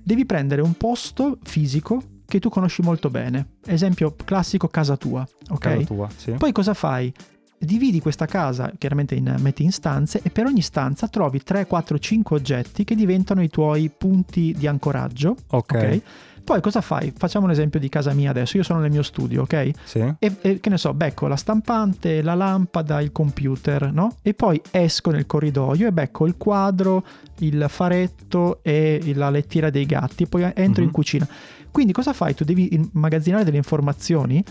Devi 0.04 0.26
prendere 0.26 0.62
un 0.62 0.74
posto 0.76 1.38
fisico 1.42 2.02
che 2.32 2.40
tu 2.40 2.48
conosci 2.48 2.80
molto 2.80 3.10
bene. 3.10 3.56
Esempio 3.66 4.14
classico 4.24 4.66
casa 4.68 4.96
tua, 4.96 5.26
ok? 5.50 5.58
Casa 5.58 5.84
tua, 5.84 6.08
sì. 6.16 6.30
Poi 6.32 6.50
cosa 6.50 6.72
fai? 6.72 7.12
Dividi 7.58 8.00
questa 8.00 8.24
casa, 8.24 8.72
chiaramente 8.78 9.14
in, 9.14 9.36
metti 9.38 9.62
in 9.62 9.70
stanze, 9.70 10.20
e 10.22 10.30
per 10.30 10.46
ogni 10.46 10.62
stanza 10.62 11.08
trovi 11.08 11.42
3, 11.42 11.66
4, 11.66 11.98
5 11.98 12.34
oggetti 12.36 12.84
che 12.84 12.94
diventano 12.94 13.42
i 13.42 13.50
tuoi 13.50 13.90
punti 13.90 14.54
di 14.56 14.66
ancoraggio. 14.66 15.36
ok. 15.48 15.72
ok? 15.74 16.02
Poi 16.44 16.60
cosa 16.60 16.80
fai? 16.80 17.12
Facciamo 17.16 17.44
un 17.46 17.52
esempio 17.52 17.78
di 17.78 17.88
casa 17.88 18.12
mia 18.12 18.30
adesso. 18.30 18.56
Io 18.56 18.62
sono 18.62 18.80
nel 18.80 18.90
mio 18.90 19.02
studio, 19.02 19.42
ok? 19.42 19.70
Sì. 19.84 19.98
E, 20.18 20.36
e 20.40 20.60
che 20.60 20.70
ne 20.70 20.76
so, 20.76 20.92
becco 20.92 21.26
la 21.28 21.36
stampante, 21.36 22.20
la 22.22 22.34
lampada, 22.34 23.00
il 23.00 23.12
computer, 23.12 23.92
no? 23.92 24.16
E 24.22 24.34
poi 24.34 24.60
esco 24.70 25.10
nel 25.10 25.26
corridoio 25.26 25.86
e 25.86 25.92
becco 25.92 26.26
il 26.26 26.36
quadro, 26.36 27.04
il 27.38 27.64
faretto 27.68 28.58
e 28.62 29.12
la 29.14 29.30
lettiera 29.30 29.70
dei 29.70 29.86
gatti. 29.86 30.26
Poi 30.26 30.42
entro 30.54 30.82
in 30.82 30.88
Mhm. 30.88 30.92
cucina. 30.94 31.28
Quindi 31.70 31.92
cosa 31.92 32.12
fai? 32.12 32.34
Tu 32.34 32.44
devi 32.44 32.74
immagazzinare 32.74 33.44
delle 33.44 33.56
informazioni, 33.56 34.42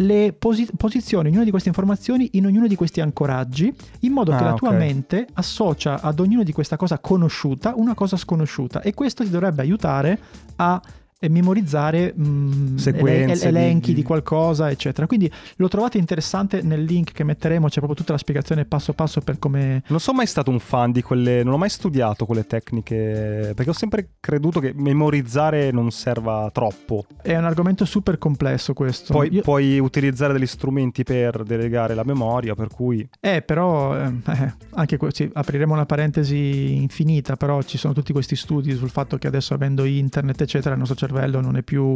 le 0.00 0.32
posi- 0.38 0.68
posizioni 0.76 1.28
ognuna 1.28 1.44
di 1.44 1.50
queste 1.50 1.68
informazioni 1.68 2.30
in 2.32 2.46
ognuno 2.46 2.66
di 2.66 2.74
questi 2.76 3.00
ancoraggi, 3.00 3.74
in 4.00 4.12
modo 4.12 4.30
che 4.32 4.42
Ah, 4.42 4.50
la 4.50 4.54
tua 4.54 4.68
ok. 4.70 4.74
mente 4.76 5.26
associa 5.34 6.00
ad 6.00 6.20
ognuno 6.20 6.42
di 6.42 6.52
questa 6.52 6.76
cosa 6.76 6.98
conosciuta 6.98 7.72
una 7.76 7.94
cosa 7.94 8.16
sconosciuta. 8.16 8.80
E 8.82 8.92
questo 8.94 9.24
ti 9.24 9.30
dovrebbe 9.30 9.62
aiutare 9.62 10.18
a 10.56 10.80
eh, 11.18 11.28
memorizzare 11.28 12.14
mh, 12.14 12.76
Sequenze 12.76 13.32
ele- 13.32 13.34
di- 13.34 13.44
elenchi 13.46 13.88
di, 13.88 13.94
di- 13.96 14.02
qualcosa, 14.02 14.70
eccetera. 14.70 15.06
Quindi 15.06 15.30
lo 15.56 15.68
trovate 15.68 15.98
interessante 15.98 16.62
nel 16.62 16.82
link 16.84 17.12
che 17.12 17.24
metteremo, 17.24 17.66
c'è 17.66 17.76
proprio 17.78 17.94
tutta 17.94 18.12
la 18.12 18.18
spiegazione 18.18 18.64
passo 18.64 18.92
passo 18.92 19.20
per 19.20 19.38
come... 19.38 19.82
Non 19.88 20.00
sono 20.00 20.18
mai 20.18 20.26
stato 20.26 20.50
un 20.50 20.60
fan 20.60 20.92
di 20.92 21.02
quelle, 21.02 21.42
non 21.42 21.54
ho 21.54 21.58
mai 21.58 21.68
studiato 21.70 22.24
quelle 22.24 22.46
tecniche, 22.46 23.52
perché 23.54 23.70
ho 23.70 23.74
sempre 23.74 24.10
creduto 24.20 24.60
che 24.60 24.72
memorizzare 24.74 25.70
non 25.72 25.90
serva 25.90 26.48
troppo. 26.52 27.04
È 27.20 27.36
un 27.36 27.44
argomento 27.44 27.84
super 27.84 28.18
complesso 28.18 28.72
questo. 28.74 29.12
Poi 29.12 29.32
Io- 29.32 29.42
puoi 29.42 29.78
utilizzare 29.78 30.32
degli 30.32 30.46
strumenti 30.46 31.02
per 31.02 31.42
delegare 31.42 31.94
la 31.94 32.04
memoria, 32.04 32.54
per 32.54 32.68
cui 32.68 33.06
Eh, 33.20 33.42
però 33.42 33.96
ehm, 33.96 34.22
eh, 34.26 34.54
anche 34.74 34.96
que- 34.96 35.10
sì, 35.12 35.28
apriremo 35.32 35.72
una 35.72 35.86
parentesi 35.86 36.74
infinita, 36.76 37.36
però 37.36 37.60
ci 37.62 37.76
sono 37.78 37.92
tutti 37.92 38.12
questi 38.12 38.36
studi 38.36 38.74
sul 38.76 38.90
fatto 38.90 39.16
che 39.18 39.26
adesso 39.26 39.54
avendo 39.54 39.84
internet, 39.84 40.40
eccetera, 40.40 40.74
il 40.74 40.78
nostro 40.78 40.94
cervello 40.96 41.06
cervello 41.08 41.40
non 41.40 41.56
è 41.56 41.62
più 41.62 41.94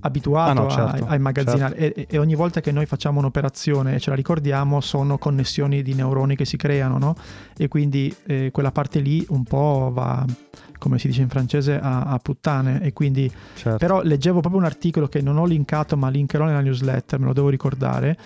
abituato 0.00 0.50
Ah, 0.50 0.62
no, 0.62 0.70
certo, 0.70 1.04
a, 1.06 1.08
a 1.08 1.14
immagazzinare 1.16 1.74
e, 1.76 2.06
e 2.08 2.18
ogni 2.18 2.34
volta 2.36 2.60
che 2.60 2.70
noi 2.70 2.86
facciamo 2.86 3.18
un'operazione 3.18 3.96
e 3.96 3.98
ce 4.00 4.10
la 4.10 4.16
ricordiamo 4.16 4.80
sono 4.80 5.18
connessioni 5.18 5.82
di 5.82 5.94
neuroni 5.94 6.36
che 6.36 6.44
si 6.44 6.56
creano 6.56 6.98
no? 6.98 7.16
e 7.56 7.66
quindi 7.68 8.14
eh, 8.26 8.50
quella 8.52 8.70
parte 8.70 9.00
lì 9.00 9.24
un 9.30 9.42
po' 9.42 9.90
va 9.92 10.24
come 10.78 11.00
si 11.00 11.08
dice 11.08 11.22
in 11.22 11.28
francese 11.28 11.78
a, 11.80 12.02
a 12.02 12.18
puttane 12.18 12.80
e 12.82 12.92
quindi 12.92 13.28
Certo. 13.54 13.78
però 13.78 14.00
leggevo 14.02 14.38
proprio 14.40 14.60
un 14.60 14.66
articolo 14.66 15.08
che 15.08 15.20
non 15.20 15.36
ho 15.36 15.44
linkato 15.46 15.96
ma 15.96 16.08
linkerò 16.08 16.44
nella 16.44 16.60
newsletter 16.60 17.18
me 17.18 17.26
lo 17.26 17.32
devo 17.32 17.48
ricordare 17.48 18.16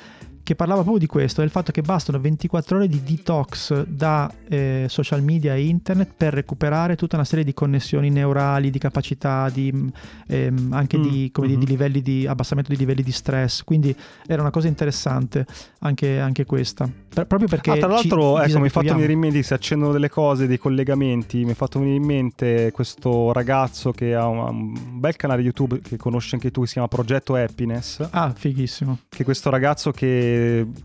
che 0.42 0.54
parlava 0.54 0.80
proprio 0.80 0.98
di 1.00 1.06
questo, 1.06 1.40
del 1.40 1.50
fatto 1.50 1.70
che 1.72 1.82
bastano 1.82 2.18
24 2.18 2.76
ore 2.76 2.88
di 2.88 3.02
detox 3.02 3.84
da 3.86 4.30
eh, 4.48 4.86
social 4.88 5.22
media 5.22 5.54
e 5.54 5.64
internet 5.66 6.12
per 6.16 6.32
recuperare 6.34 6.96
tutta 6.96 7.16
una 7.16 7.24
serie 7.24 7.44
di 7.44 7.54
connessioni 7.54 8.10
neurali, 8.10 8.70
di 8.70 8.78
capacità, 8.78 9.48
di, 9.50 9.72
mh, 9.72 9.92
ehm, 10.26 10.68
anche 10.72 10.98
di, 10.98 11.10
Mm, 11.12 11.32
come 11.32 11.46
dire, 11.46 11.58
mhm. 11.58 11.64
di 11.64 11.70
livelli 11.70 12.02
di 12.02 12.26
abbassamento 12.26 12.70
di 12.72 12.76
livelli 12.76 13.02
di 13.02 13.12
stress. 13.12 13.62
Quindi 13.62 13.94
era 14.26 14.40
una 14.42 14.50
cosa 14.50 14.68
interessante 14.68 15.46
anche, 15.80 16.18
anche 16.18 16.44
questa. 16.44 16.88
Per- 17.12 17.26
proprio 17.26 17.48
perché... 17.48 17.70
Ah, 17.70 17.76
tra 17.76 17.86
ci 17.98 18.08
l'altro, 18.08 18.40
ecco, 18.40 18.58
mi 18.58 18.64
hai 18.64 18.70
fatto 18.70 18.94
venire 18.94 19.12
in 19.12 19.18
mente, 19.18 19.42
si 19.42 19.52
accendono 19.54 19.92
delle 19.92 20.08
cose, 20.08 20.46
dei 20.46 20.58
collegamenti, 20.58 21.44
mi 21.44 21.52
è 21.52 21.54
fatto 21.54 21.78
venire 21.78 21.96
in 21.96 22.04
mente 22.04 22.70
questo 22.72 23.32
ragazzo 23.32 23.92
che 23.92 24.14
ha 24.14 24.26
un, 24.26 24.38
un 24.38 25.00
bel 25.00 25.16
canale 25.16 25.42
YouTube 25.42 25.80
che 25.80 25.96
conosci 25.96 26.34
anche 26.34 26.50
tu, 26.50 26.62
che 26.62 26.66
si 26.66 26.72
chiama 26.74 26.88
Progetto 26.88 27.34
Happiness, 27.34 28.06
Ah, 28.10 28.32
fighissimo. 28.34 28.98
che 29.08 29.24
questo 29.24 29.50
ragazzo 29.50 29.90
che 29.90 30.31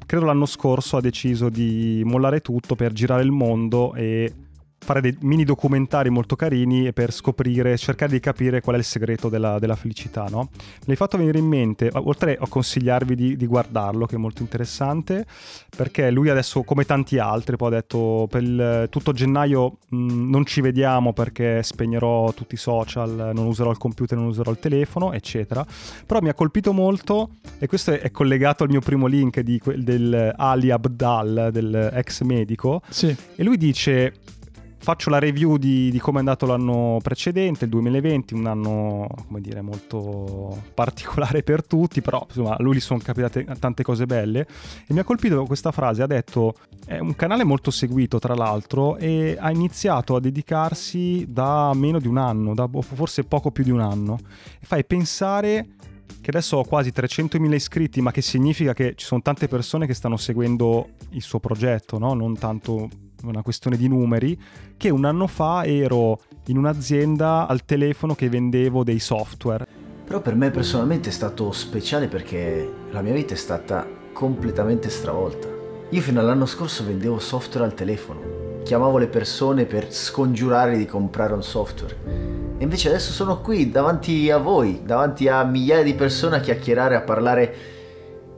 credo 0.05 0.25
l'anno 0.25 0.45
scorso 0.45 0.97
ha 0.97 1.01
deciso 1.01 1.49
di 1.49 2.01
mollare 2.05 2.41
tutto 2.41 2.75
per 2.75 2.93
girare 2.93 3.23
il 3.23 3.31
mondo 3.31 3.93
e 3.93 4.33
fare 4.79 5.01
dei 5.01 5.17
mini 5.21 5.43
documentari 5.43 6.09
molto 6.09 6.35
carini 6.35 6.87
e 6.87 6.93
per 6.93 7.11
scoprire, 7.11 7.77
cercare 7.77 8.11
di 8.11 8.19
capire 8.19 8.61
qual 8.61 8.75
è 8.75 8.79
il 8.79 8.85
segreto 8.85 9.27
della, 9.27 9.59
della 9.59 9.75
felicità, 9.75 10.27
no? 10.29 10.49
Me 10.51 10.85
l'hai 10.85 10.95
fatto 10.95 11.17
venire 11.17 11.39
in 11.39 11.45
mente, 11.45 11.89
oltre 11.93 12.37
a 12.39 12.47
consigliarvi 12.47 13.15
di, 13.15 13.35
di 13.35 13.45
guardarlo, 13.47 14.05
che 14.05 14.15
è 14.15 14.17
molto 14.17 14.41
interessante, 14.41 15.25
perché 15.75 16.09
lui 16.11 16.29
adesso, 16.29 16.63
come 16.63 16.85
tanti 16.85 17.17
altri, 17.17 17.55
poi 17.57 17.67
ha 17.69 17.71
detto 17.71 18.27
per 18.29 18.41
il- 18.43 18.87
tutto 18.89 19.11
gennaio 19.11 19.77
mh, 19.89 20.29
non 20.29 20.45
ci 20.45 20.61
vediamo 20.61 21.11
perché 21.11 21.63
spegnerò 21.63 22.31
tutti 22.33 22.55
i 22.55 22.57
social, 22.57 23.31
non 23.33 23.45
userò 23.45 23.71
il 23.71 23.77
computer, 23.77 24.17
non 24.17 24.27
userò 24.27 24.51
il 24.51 24.59
telefono, 24.59 25.11
eccetera. 25.11 25.65
Però 26.05 26.21
mi 26.21 26.29
ha 26.29 26.33
colpito 26.33 26.71
molto, 26.71 27.31
e 27.59 27.67
questo 27.67 27.91
è, 27.91 27.99
è 27.99 28.11
collegato 28.11 28.63
al 28.63 28.69
mio 28.69 28.79
primo 28.81 29.07
link 29.07 29.39
di 29.41 29.61
del 29.75 30.33
Ali 30.37 30.71
Abdal, 30.71 31.49
del 31.51 31.89
ex 31.93 32.21
medico, 32.21 32.81
Sì, 32.89 33.13
e 33.35 33.43
lui 33.43 33.57
dice: 33.57 34.13
Faccio 34.87 35.09
la 35.09 35.19
review 35.19 35.57
di, 35.57 35.91
di 35.91 35.99
come 35.99 36.15
è 36.15 36.19
andato 36.19 36.45
l'anno 36.45 36.99
precedente, 37.03 37.65
il 37.65 37.71
2020, 37.71 38.33
un 38.33 38.45
anno, 38.45 39.09
come 39.27 39.41
dire, 39.41 39.59
molto 39.59 40.63
particolare 40.73 41.43
per 41.43 41.67
tutti, 41.67 41.99
però 41.99 42.25
insomma 42.25 42.55
a 42.55 42.61
lui 42.61 42.77
gli 42.77 42.79
sono 42.79 43.01
capitate 43.03 43.45
tante 43.59 43.83
cose 43.83 44.05
belle. 44.05 44.47
E 44.87 44.93
mi 44.93 44.99
ha 44.99 45.03
colpito 45.03 45.43
questa 45.43 45.73
frase, 45.73 46.03
ha 46.03 46.07
detto, 46.07 46.55
è 46.85 46.99
un 46.99 47.17
canale 47.17 47.43
molto 47.43 47.69
seguito 47.69 48.17
tra 48.17 48.33
l'altro 48.33 48.95
e 48.95 49.35
ha 49.37 49.51
iniziato 49.51 50.15
a 50.15 50.21
dedicarsi 50.21 51.25
da 51.27 51.73
meno 51.73 51.99
di 51.99 52.07
un 52.07 52.17
anno, 52.17 52.53
da 52.53 52.69
forse 52.79 53.25
poco 53.25 53.51
più 53.51 53.65
di 53.65 53.71
un 53.71 53.81
anno. 53.81 54.17
E 54.57 54.65
fai 54.65 54.85
pensare 54.85 55.67
che 56.21 56.29
adesso 56.29 56.55
ho 56.55 56.63
quasi 56.63 56.93
300.000 56.95 57.53
iscritti, 57.53 57.99
ma 57.99 58.11
che 58.11 58.21
significa 58.21 58.71
che 58.71 58.93
ci 58.95 59.05
sono 59.05 59.21
tante 59.21 59.49
persone 59.49 59.85
che 59.85 59.93
stanno 59.93 60.15
seguendo 60.15 60.91
il 61.09 61.21
suo 61.21 61.41
progetto, 61.41 61.97
no? 61.97 62.13
non 62.13 62.37
tanto 62.37 62.87
una 63.23 63.41
questione 63.41 63.77
di 63.77 63.87
numeri, 63.87 64.39
che 64.77 64.89
un 64.89 65.05
anno 65.05 65.27
fa 65.27 65.65
ero 65.65 66.19
in 66.47 66.57
un'azienda 66.57 67.47
al 67.47 67.65
telefono 67.65 68.15
che 68.15 68.29
vendevo 68.29 68.83
dei 68.83 68.99
software. 68.99 69.65
Però 70.05 70.21
per 70.21 70.35
me 70.35 70.51
personalmente 70.51 71.09
è 71.09 71.11
stato 71.11 71.51
speciale 71.51 72.07
perché 72.07 72.71
la 72.91 73.01
mia 73.01 73.13
vita 73.13 73.33
è 73.33 73.37
stata 73.37 73.85
completamente 74.13 74.89
stravolta. 74.89 75.47
Io 75.89 76.01
fino 76.01 76.19
all'anno 76.19 76.45
scorso 76.45 76.85
vendevo 76.85 77.19
software 77.19 77.65
al 77.65 77.73
telefono, 77.73 78.61
chiamavo 78.63 78.97
le 78.97 79.07
persone 79.07 79.65
per 79.65 79.93
scongiurarli 79.93 80.77
di 80.77 80.85
comprare 80.85 81.33
un 81.33 81.43
software. 81.43 81.95
E 82.57 82.63
invece 82.63 82.89
adesso 82.89 83.11
sono 83.11 83.41
qui 83.41 83.69
davanti 83.69 84.31
a 84.31 84.37
voi, 84.37 84.81
davanti 84.83 85.27
a 85.27 85.43
migliaia 85.43 85.83
di 85.83 85.93
persone 85.93 86.37
a 86.37 86.39
chiacchierare, 86.39 86.95
a 86.95 87.01
parlare 87.01 87.55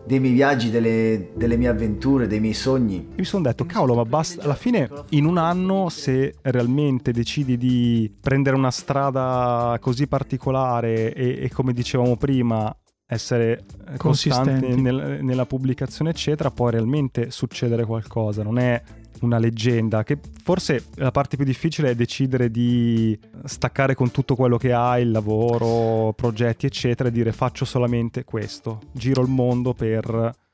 dei 0.10 0.20
miei 0.20 0.34
viaggi, 0.34 0.72
delle, 0.72 1.30
delle 1.36 1.56
mie 1.56 1.68
avventure, 1.68 2.26
dei 2.26 2.40
miei 2.40 2.56
sogni. 2.56 3.10
E 3.12 3.20
mi 3.20 3.26
sono 3.26 3.44
detto, 3.44 3.68
cavolo, 3.68 3.94
ma 3.94 4.06
basta. 4.06 4.42
Alla 4.42 4.56
fine, 4.56 4.90
in 5.10 5.26
un 5.26 5.38
anno, 5.38 5.90
se 5.90 6.34
realmente 6.42 7.12
decidi 7.12 7.58
di 7.60 8.12
prendere 8.20 8.56
una 8.56 8.72
strada 8.72 9.78
così 9.80 10.08
particolare 10.08 11.14
e, 11.14 11.44
e 11.44 11.50
come 11.52 11.74
dicevamo 11.74 12.18
prima, 12.18 12.76
essere 13.06 13.66
costante 13.98 14.52
Consistenti. 14.52 14.82
nel- 14.82 15.20
nella 15.22 15.46
pubblicazione, 15.46 16.10
eccetera, 16.10 16.50
può 16.50 16.70
realmente 16.70 17.30
succedere 17.30 17.86
qualcosa. 17.86 18.42
Non 18.42 18.58
è 18.58 18.82
una 19.22 19.38
leggenda. 19.38 20.04
Che 20.04 20.18
forse 20.44 20.86
la 20.96 21.12
parte 21.12 21.36
più 21.36 21.46
difficile 21.46 21.92
è 21.92 21.96
decidere 21.96 22.50
di 22.50 23.18
staccare 23.46 23.96
con 23.96 24.12
tutto 24.12 24.36
quello 24.36 24.58
che 24.58 24.74
hai, 24.74 25.04
il 25.04 25.12
lavoro, 25.12 26.14
progetti, 26.14 26.66
eccetera, 26.66 27.10
e 27.10 27.12
dire 27.12 27.32
faccio 27.32 27.66
solamente 27.66 28.24
questo. 28.24 28.80
Giro 28.92 29.22
il 29.22 29.30
mondo 29.30 29.74
per 29.74 30.48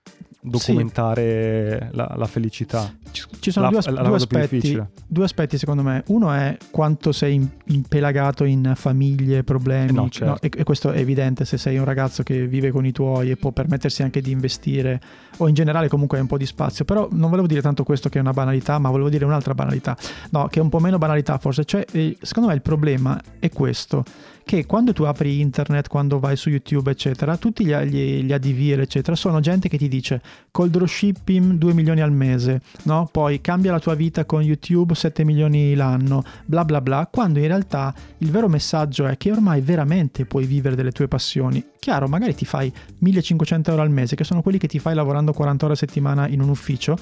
documentare 0.45 1.89
la, 1.91 2.13
la 2.15 2.25
felicità. 2.25 2.93
Ci, 3.11 3.23
ci 3.39 3.51
sono 3.51 3.65
La- 3.65 3.71
due, 3.71 3.79
as- 3.79 3.87
la 3.87 4.01
due 4.03 4.15
aspetti, 4.15 4.81
due 5.07 5.23
aspetti 5.23 5.57
secondo 5.57 5.81
me. 5.81 6.03
Uno 6.07 6.31
è 6.31 6.57
quanto 6.71 7.11
sei 7.11 7.47
impelagato 7.65 8.43
in 8.43 8.73
famiglie, 8.75 9.43
problemi. 9.43 9.89
Eh 9.89 9.93
no, 9.93 10.09
certo. 10.09 10.45
e, 10.45 10.51
e 10.55 10.63
questo 10.63 10.91
è 10.91 10.99
evidente 10.99 11.45
se 11.45 11.57
sei 11.57 11.77
un 11.77 11.85
ragazzo 11.85 12.23
che 12.23 12.47
vive 12.47 12.71
con 12.71 12.85
i 12.85 12.91
tuoi 12.91 13.31
e 13.31 13.35
può 13.35 13.51
permettersi 13.51 14.03
anche 14.03 14.21
di 14.21 14.31
investire 14.31 15.01
o 15.37 15.47
in 15.47 15.53
generale 15.53 15.87
comunque 15.87 16.17
hai 16.17 16.23
un 16.23 16.29
po' 16.29 16.37
di 16.37 16.45
spazio. 16.45 16.85
Però 16.85 17.07
non 17.11 17.29
volevo 17.29 17.47
dire 17.47 17.61
tanto 17.61 17.83
questo 17.83 18.09
che 18.09 18.19
è 18.19 18.21
una 18.21 18.33
banalità, 18.33 18.77
ma 18.79 18.89
volevo 18.89 19.09
dire 19.09 19.25
un'altra 19.25 19.53
banalità. 19.53 19.97
No, 20.31 20.47
che 20.47 20.59
è 20.59 20.61
un 20.61 20.69
po' 20.69 20.79
meno 20.79 20.97
banalità 20.97 21.37
forse. 21.37 21.65
Cioè, 21.65 21.85
eh, 21.91 22.17
secondo 22.21 22.49
me 22.49 22.55
il 22.55 22.61
problema 22.61 23.19
è 23.39 23.49
questo 23.49 24.03
che 24.45 24.67
quando 24.67 24.93
tu 24.93 25.03
apri 25.03 25.41
internet, 25.41 25.87
quando 25.87 26.19
vai 26.19 26.37
su 26.37 26.49
YouTube, 26.49 26.91
eccetera, 26.91 27.35
tutti 27.35 27.65
gli, 27.65 27.73
gli, 27.73 28.23
gli 28.23 28.31
ADV, 28.31 28.79
eccetera, 28.79 29.15
sono 29.15 29.39
gente 29.39 29.67
che 29.67 29.77
ti 29.77 29.87
dice 29.87 30.21
col 30.51 30.69
dropshipping 30.69 31.53
2 31.53 31.73
milioni 31.73 32.01
al 32.01 32.11
mese, 32.11 32.61
no? 32.83 33.09
Poi 33.11 33.41
cambia 33.41 33.71
la 33.71 33.79
tua 33.79 33.93
vita 33.93 34.25
con 34.25 34.41
YouTube 34.41 34.95
7 34.95 35.23
milioni 35.23 35.75
l'anno, 35.75 36.23
bla 36.45 36.63
bla 36.63 36.81
bla, 36.81 37.07
quando 37.11 37.39
in 37.39 37.47
realtà 37.47 37.93
il 38.19 38.31
vero 38.31 38.47
messaggio 38.47 39.05
è 39.05 39.17
che 39.17 39.31
ormai 39.31 39.61
veramente 39.61 40.25
puoi 40.25 40.45
vivere 40.45 40.75
delle 40.75 40.91
tue 40.91 41.07
passioni. 41.07 41.63
Chiaro, 41.77 42.07
magari 42.07 42.33
ti 42.33 42.45
fai 42.45 42.71
1500 42.99 43.69
euro 43.71 43.81
al 43.81 43.91
mese, 43.91 44.15
che 44.15 44.23
sono 44.23 44.41
quelli 44.41 44.57
che 44.57 44.67
ti 44.67 44.79
fai 44.79 44.95
lavorando 44.95 45.33
40 45.33 45.65
ore 45.65 45.73
a 45.73 45.77
settimana 45.77 46.27
in 46.27 46.41
un 46.41 46.49
ufficio, 46.49 46.97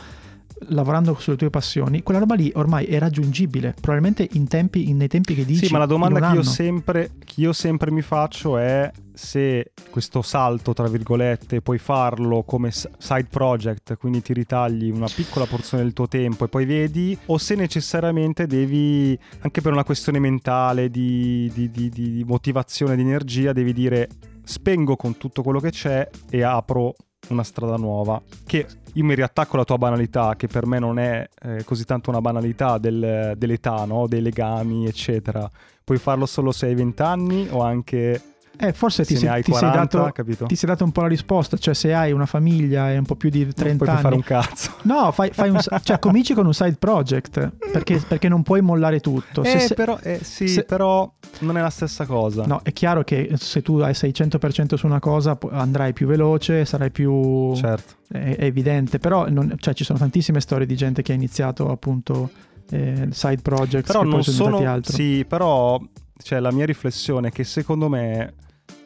lavorando 0.70 1.16
sulle 1.20 1.36
tue 1.36 1.50
passioni, 1.50 2.04
quella 2.04 2.20
roba 2.20 2.36
lì 2.36 2.52
ormai 2.56 2.86
è 2.86 3.00
raggiungibile, 3.00 3.74
probabilmente 3.80 4.28
in 4.34 4.48
tempi, 4.48 4.92
nei 4.94 5.08
tempi 5.08 5.34
che 5.36 5.46
dici. 5.46 5.68
Sì, 5.68 5.72
ma 5.72 5.80
la 5.80 5.86
domanda 5.86 6.30
che 6.30 6.36
io, 6.36 6.44
sempre, 6.44 7.12
che 7.24 7.42
io 7.42 7.54
sempre 7.54 7.92
mi 7.92 8.02
faccio 8.02 8.58
è 8.58 8.92
se 9.14 9.72
questo 9.90 10.22
salto, 10.22 10.74
tra 10.74 10.88
virgolette, 10.88 11.62
puoi 11.62 11.78
farlo 11.78 12.44
come 12.44 12.72
side 12.72 13.28
project, 13.30 13.98
quindi 13.98 14.22
ti 14.22 14.34
ritagli 14.34 14.90
una 14.90 15.08
piccola 15.14 15.46
porzione 15.46 15.84
del 15.84 15.94
tuo 15.94 16.08
tempo 16.08 16.46
e 16.46 16.48
poi 16.48 16.66
vedi, 16.66 17.18
o 17.28 17.38
se 17.38 17.56
necessariamente 17.56 18.48
devi, 18.48 19.18
anche 19.42 19.62
per 19.62 19.72
una 19.72 19.84
questione 19.84 20.20
mentale, 20.20 20.90
di, 20.90 21.52
di- 21.54 21.70
di- 21.70 21.90
di 21.90 22.24
motivazione, 22.26 22.96
di 22.96 23.02
energia, 23.02 23.54
devi 23.54 23.74
dire 23.74 24.10
spengo 24.44 24.96
con 24.96 25.18
tutto 25.18 25.42
quello 25.42 25.60
che 25.60 25.72
c'è 25.72 26.08
e 26.30 26.44
apro 26.44 26.94
una 27.34 27.44
strada 27.44 27.76
nuova. 27.76 28.22
Che 28.46 28.66
io 28.94 29.04
mi 29.04 29.16
riattacco 29.16 29.56
alla 29.56 29.66
tua 29.66 29.78
banalità, 29.78 30.36
che 30.36 30.48
per 30.48 30.66
me 30.66 30.80
non 30.80 31.00
è 31.00 31.28
eh, 31.42 31.64
così 31.64 31.84
tanto 31.84 32.10
una 32.10 32.22
banalità 32.22 32.78
del- 32.78 33.34
dell'età, 33.36 33.86
no? 33.86 34.08
dei 34.08 34.22
legami, 34.22 34.86
eccetera. 34.86 35.50
Puoi 35.84 35.98
farlo 35.98 36.26
solo 36.26 36.52
se 36.52 36.68
hai 36.68 36.76
20 36.76 37.02
anni 37.02 37.48
o 37.50 37.62
anche 37.62 38.22
Eh, 38.56 38.72
forse 38.72 39.04
ti 39.04 39.16
se 39.16 39.26
sei, 39.26 39.42
ti 39.42 39.52
sei 39.52 39.62
40, 39.70 39.98
dato, 40.14 40.46
ti 40.46 40.56
sei 40.56 40.70
dato 40.70 40.84
un 40.84 40.92
po' 40.92 41.02
la 41.02 41.08
risposta, 41.08 41.58
cioè 41.58 41.74
se 41.74 41.92
hai 41.94 42.12
una 42.12 42.28
famiglia 42.28 42.92
e 42.92 42.98
un 42.98 43.04
po' 43.06 43.16
più 43.16 43.30
di 43.30 43.52
30 43.52 43.84
non 43.86 43.94
anni... 43.94 44.02
fare 44.04 44.16
un 44.16 44.22
cazzo. 44.24 44.72
No, 44.84 45.12
fai, 45.12 45.32
fai 45.32 45.50
un, 45.50 45.60
cioè 45.82 45.98
cominci 45.98 46.34
con 46.36 46.46
un 46.46 46.54
side 46.54 46.76
project, 46.78 47.52
perché, 47.72 48.02
perché 48.08 48.28
non 48.30 48.44
puoi 48.44 48.62
mollare 48.62 49.00
tutto. 49.00 49.44
Se- 49.44 49.54
Eh, 49.54 49.60
se- 49.60 49.74
però, 49.74 49.98
eh, 50.04 50.20
sì, 50.24 50.48
se- 50.48 50.64
però 50.66 51.12
non 51.40 51.58
è 51.58 51.62
la 51.62 51.70
stessa 51.72 52.06
cosa. 52.06 52.46
No, 52.46 52.60
è 52.64 52.72
chiaro 52.74 53.04
che 53.04 53.32
se 53.38 53.62
tu 53.64 53.78
hai 53.80 53.94
600% 53.94 54.76
su 54.76 54.86
una 54.86 55.00
cosa 55.00 55.38
andrai 55.52 55.94
più 55.94 56.06
veloce, 56.08 56.64
sarai 56.66 56.92
più... 56.92 57.56
Certo. 57.56 57.94
È, 58.12 58.36
è 58.38 58.44
evidente, 58.46 59.00
però 59.00 59.28
non- 59.30 59.56
cioè, 59.58 59.74
ci 59.74 59.84
sono 59.84 59.98
tantissime 59.98 60.40
storie 60.40 60.68
di 60.68 60.76
gente 60.76 61.02
che 61.02 61.12
ha 61.12 61.16
iniziato 61.16 61.72
appunto 61.72 62.30
eh, 62.70 63.08
side 63.12 63.42
projects 63.42 63.88
Però 63.88 64.00
che 64.02 64.06
non 64.06 64.14
poi 64.16 64.24
sono 64.24 64.58
sono... 64.58 64.70
altro. 64.70 64.94
Sì, 64.94 65.26
però 65.28 65.82
cioè, 66.24 66.40
la 66.40 66.52
mia 66.52 66.66
riflessione 66.66 67.28
è 67.28 67.32
che 67.32 67.44
secondo 67.44 67.90
me... 67.90 68.34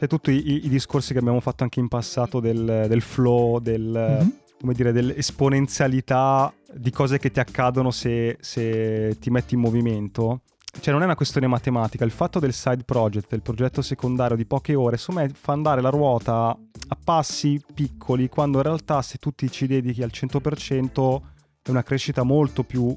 E 0.00 0.06
tutti 0.06 0.30
i, 0.32 0.66
i 0.66 0.68
discorsi 0.68 1.12
che 1.12 1.18
abbiamo 1.20 1.40
fatto 1.40 1.62
anche 1.62 1.80
in 1.80 1.88
passato 1.88 2.40
del, 2.40 2.86
del 2.88 3.00
flow, 3.00 3.58
del, 3.60 4.18
Mhm. 4.20 4.32
come 4.60 4.74
dire, 4.74 4.92
dell'esponenzialità 4.92 6.52
di 6.72 6.90
cose 6.90 7.18
che 7.18 7.30
ti 7.30 7.40
accadono 7.40 7.90
se, 7.90 8.36
se 8.40 9.16
ti 9.20 9.30
metti 9.30 9.54
in 9.54 9.60
movimento. 9.60 10.42
cioè 10.80 10.92
non 10.92 11.02
è 11.02 11.06
una 11.06 11.16
questione 11.16 11.46
matematica, 11.46 12.04
il 12.04 12.10
fatto 12.10 12.38
del 12.38 12.52
side 12.52 12.84
project, 12.84 13.28
del 13.30 13.42
progetto 13.42 13.82
secondario 13.82 14.36
di 14.36 14.44
poche 14.46 14.74
ore, 14.74 14.96
insomma 14.96 15.26
fa 15.32 15.52
andare 15.52 15.80
la 15.80 15.88
ruota 15.88 16.50
a 16.50 16.98
passi 17.02 17.60
piccoli, 17.74 18.28
quando 18.28 18.58
in 18.58 18.64
realtà 18.64 19.00
se 19.02 19.16
tu 19.18 19.32
ti 19.32 19.50
ci 19.50 19.66
dedichi 19.66 20.02
al 20.02 20.10
100% 20.12 21.20
è 21.62 21.70
una 21.70 21.82
crescita 21.82 22.22
molto 22.22 22.62
più 22.64 22.94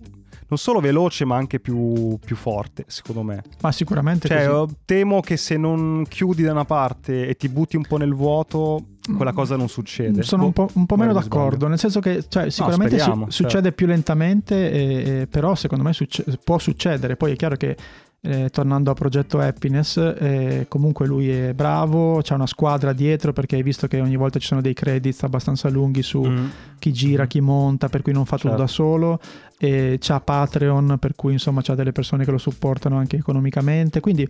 non 0.51 0.59
solo 0.59 0.81
veloce 0.81 1.23
ma 1.23 1.37
anche 1.37 1.61
più, 1.61 2.19
più 2.23 2.35
forte 2.35 2.83
secondo 2.87 3.23
me. 3.23 3.41
Ma 3.61 3.71
sicuramente 3.71 4.27
cioè 4.27 4.47
così. 4.47 4.75
temo 4.83 5.21
che 5.21 5.37
se 5.37 5.55
non 5.55 6.03
chiudi 6.07 6.43
da 6.43 6.51
una 6.51 6.65
parte 6.65 7.25
e 7.25 7.35
ti 7.35 7.47
butti 7.47 7.77
un 7.77 7.83
po' 7.87 7.95
nel 7.95 8.13
vuoto 8.13 8.83
quella 9.15 9.31
cosa 9.31 9.55
non 9.55 9.69
succede. 9.69 10.23
Sono 10.23 10.43
un 10.43 10.51
po', 10.51 10.69
un 10.73 10.85
po 10.85 10.97
meno 10.97 11.13
d'accordo 11.13 11.67
nel 11.67 11.79
senso 11.79 12.01
che 12.01 12.25
cioè, 12.27 12.49
sicuramente 12.49 12.97
no, 12.97 13.25
su- 13.29 13.29
succede 13.29 13.63
cioè. 13.63 13.71
più 13.71 13.87
lentamente 13.87 14.71
e, 14.71 15.21
e, 15.21 15.27
però 15.27 15.55
secondo 15.55 15.85
me 15.85 15.93
succe- 15.93 16.25
può 16.43 16.59
succedere. 16.59 17.15
Poi 17.15 17.31
è 17.31 17.35
chiaro 17.37 17.55
che 17.55 17.77
eh, 18.23 18.49
tornando 18.49 18.91
a 18.91 18.93
progetto 18.93 19.39
Happiness, 19.39 19.97
eh, 19.97 20.65
comunque 20.67 21.07
lui 21.07 21.29
è 21.29 21.53
bravo, 21.53 22.21
c'è 22.21 22.35
una 22.35 22.45
squadra 22.45 22.93
dietro 22.93 23.33
perché 23.33 23.55
hai 23.55 23.63
visto 23.63 23.87
che 23.87 23.99
ogni 23.99 24.15
volta 24.15 24.37
ci 24.37 24.45
sono 24.45 24.61
dei 24.61 24.73
credits 24.73 25.23
abbastanza 25.23 25.69
lunghi 25.69 26.03
su 26.03 26.21
mm. 26.23 26.45
chi 26.77 26.93
gira, 26.93 27.25
chi 27.25 27.41
monta, 27.41 27.89
per 27.89 28.03
cui 28.03 28.13
non 28.13 28.25
fa 28.25 28.35
tutto 28.35 28.49
certo. 28.49 28.61
da 28.61 28.67
solo, 28.67 29.19
e 29.57 29.97
c'ha 29.99 30.21
Patreon 30.21 30.97
per 30.99 31.15
cui 31.15 31.33
insomma 31.33 31.61
c'ha 31.63 31.73
delle 31.73 31.91
persone 31.91 32.23
che 32.23 32.29
lo 32.29 32.37
supportano 32.37 32.97
anche 32.97 33.17
economicamente, 33.17 33.99
quindi 34.01 34.27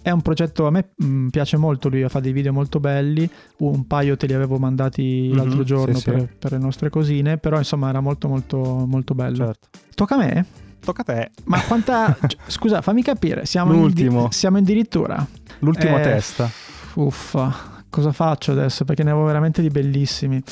è 0.00 0.10
un 0.10 0.22
progetto, 0.22 0.66
a 0.66 0.70
me 0.70 0.92
mh, 0.96 1.06
mm, 1.06 1.28
piace 1.28 1.58
molto, 1.58 1.90
lui 1.90 2.08
fa 2.08 2.20
dei 2.20 2.32
video 2.32 2.52
molto 2.54 2.80
belli, 2.80 3.28
un 3.58 3.86
paio 3.86 4.16
te 4.16 4.26
li 4.26 4.32
avevo 4.32 4.56
mandati 4.56 5.26
mm-hmm, 5.26 5.36
l'altro 5.36 5.64
giorno 5.64 5.98
sì, 5.98 6.10
per, 6.10 6.20
sì. 6.20 6.28
per, 6.38 6.52
le 6.52 6.58
nostre 6.58 6.88
cosine, 6.88 7.36
però 7.36 7.58
insomma 7.58 7.90
era 7.90 8.00
molto 8.00 8.26
molto 8.26 8.86
molto 8.86 9.14
bello. 9.14 9.36
Certo. 9.36 9.68
Tocca 9.94 10.14
a 10.14 10.18
me? 10.18 10.46
Tocca 10.84 11.02
a 11.02 11.04
te. 11.04 11.30
Ma 11.44 11.60
quanta... 11.62 12.16
Scusa, 12.46 12.82
fammi 12.82 13.02
capire, 13.02 13.46
siamo, 13.46 13.72
L'ultimo. 13.72 14.24
In, 14.24 14.30
siamo 14.30 14.58
addirittura... 14.58 15.26
L'ultima 15.60 15.98
eh, 16.00 16.02
testa. 16.02 16.50
Uffa, 16.94 17.82
cosa 17.88 18.12
faccio 18.12 18.52
adesso? 18.52 18.84
Perché 18.84 19.02
ne 19.02 19.10
avevo 19.10 19.24
veramente 19.24 19.62
di 19.62 19.68
bellissimi. 19.68 20.42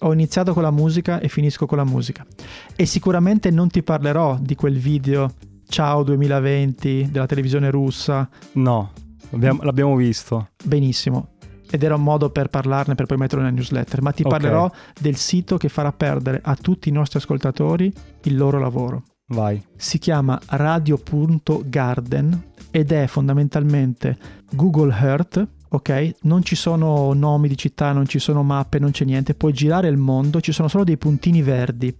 Ho 0.00 0.12
iniziato 0.12 0.52
con 0.52 0.62
la 0.62 0.70
musica 0.70 1.20
e 1.20 1.28
finisco 1.28 1.66
con 1.66 1.78
la 1.78 1.84
musica. 1.84 2.24
E 2.76 2.86
sicuramente 2.86 3.50
non 3.50 3.68
ti 3.68 3.82
parlerò 3.82 4.36
di 4.40 4.54
quel 4.54 4.78
video 4.78 5.32
Ciao 5.68 6.02
2020 6.02 7.08
della 7.10 7.26
televisione 7.26 7.70
russa. 7.70 8.28
No, 8.52 8.92
l'abbiamo, 9.30 9.62
l'abbiamo 9.62 9.96
visto. 9.96 10.50
Benissimo 10.64 11.30
ed 11.70 11.82
era 11.82 11.94
un 11.94 12.02
modo 12.02 12.30
per 12.30 12.48
parlarne 12.48 12.94
per 12.94 13.06
poi 13.06 13.18
metterlo 13.18 13.44
nella 13.44 13.54
newsletter, 13.54 14.00
ma 14.00 14.12
ti 14.12 14.22
Ok. 14.22 14.30
parlerò 14.30 14.70
del 14.98 15.16
sito 15.16 15.56
che 15.56 15.68
farà 15.68 15.92
perdere 15.92 16.40
a 16.42 16.56
tutti 16.56 16.88
i 16.88 16.92
nostri 16.92 17.18
ascoltatori 17.18 17.92
il 18.22 18.36
loro 18.36 18.58
lavoro. 18.58 19.02
Vai. 19.28 19.62
Si 19.76 19.98
chiama 19.98 20.40
radio.garden 20.46 22.42
ed 22.70 22.92
è 22.92 23.06
fondamentalmente 23.06 24.16
Google 24.52 24.94
Earth, 24.94 25.46
ok? 25.68 26.14
Non 26.22 26.42
ci 26.42 26.54
sono 26.54 27.12
nomi 27.12 27.48
di 27.48 27.56
città, 27.56 27.92
non 27.92 28.06
ci 28.06 28.18
sono 28.18 28.42
mappe, 28.42 28.78
non 28.78 28.90
c'è 28.90 29.04
niente, 29.04 29.34
puoi 29.34 29.52
girare 29.52 29.88
il 29.88 29.96
mondo, 29.96 30.40
ci 30.40 30.52
sono 30.52 30.68
solo 30.68 30.84
dei 30.84 30.96
puntini 30.96 31.42
verdi 31.42 31.94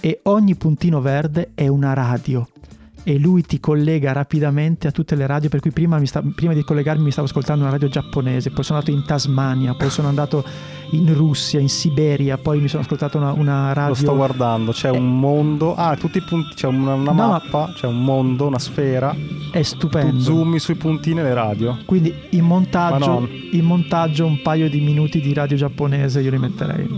e 0.00 0.20
ogni 0.24 0.54
puntino 0.56 1.00
verde 1.00 1.52
è 1.54 1.68
una 1.68 1.94
radio 1.94 2.46
e 3.06 3.18
lui 3.18 3.42
ti 3.42 3.60
collega 3.60 4.12
rapidamente 4.12 4.88
a 4.88 4.90
tutte 4.90 5.14
le 5.14 5.26
radio 5.26 5.48
per 5.50 5.60
cui 5.60 5.70
prima, 5.72 6.02
sta, 6.06 6.22
prima, 6.34 6.54
di 6.54 6.64
collegarmi 6.64 7.04
mi 7.04 7.10
stavo 7.10 7.26
ascoltando 7.26 7.62
una 7.62 7.70
radio 7.72 7.88
giapponese 7.88 8.50
poi 8.50 8.64
sono 8.64 8.78
andato 8.78 8.96
in 8.96 9.04
Tasmania 9.04 9.74
poi 9.74 9.90
sono 9.90 10.08
andato 10.08 10.42
in 10.92 11.12
Russia 11.12 11.60
in 11.60 11.68
Siberia 11.68 12.38
poi 12.38 12.60
mi 12.60 12.68
sono 12.68 12.82
ascoltato 12.82 13.18
una, 13.18 13.32
una 13.32 13.72
radio 13.74 13.90
Lo 13.90 13.94
sto 13.94 14.14
guardando, 14.16 14.72
c'è 14.72 14.88
Eh. 14.90 14.96
un 14.96 15.18
mondo, 15.18 15.74
ah, 15.74 15.96
tutti 15.96 16.18
i 16.18 16.22
punti, 16.22 16.54
c'è 16.54 16.66
una, 16.66 16.94
una 16.94 17.04
No, 17.04 17.12
ma- 17.12 17.26
mappa, 17.28 17.72
c'è 17.74 17.86
un 17.86 18.02
mondo, 18.02 18.46
una 18.46 18.58
sfera, 18.58 19.14
è 19.50 19.58
tu 19.58 19.64
stupendo 19.64 20.20
zoomi 20.20 20.58
sui 20.58 20.74
puntini 20.76 21.20
e 21.20 21.22
le 21.24 21.34
radio. 21.34 21.78
quindi 21.84 22.14
in 22.30 22.44
montaggio, 22.44 23.28
in 23.52 23.64
montaggio 23.64 24.24
un 24.24 24.40
paio 24.42 24.70
di 24.70 24.80
minuti 24.80 25.20
di 25.20 25.32
radio 25.34 25.56
giapponese 25.56 26.20
io 26.20 26.30
li 26.30 26.38
metterei 26.38 26.88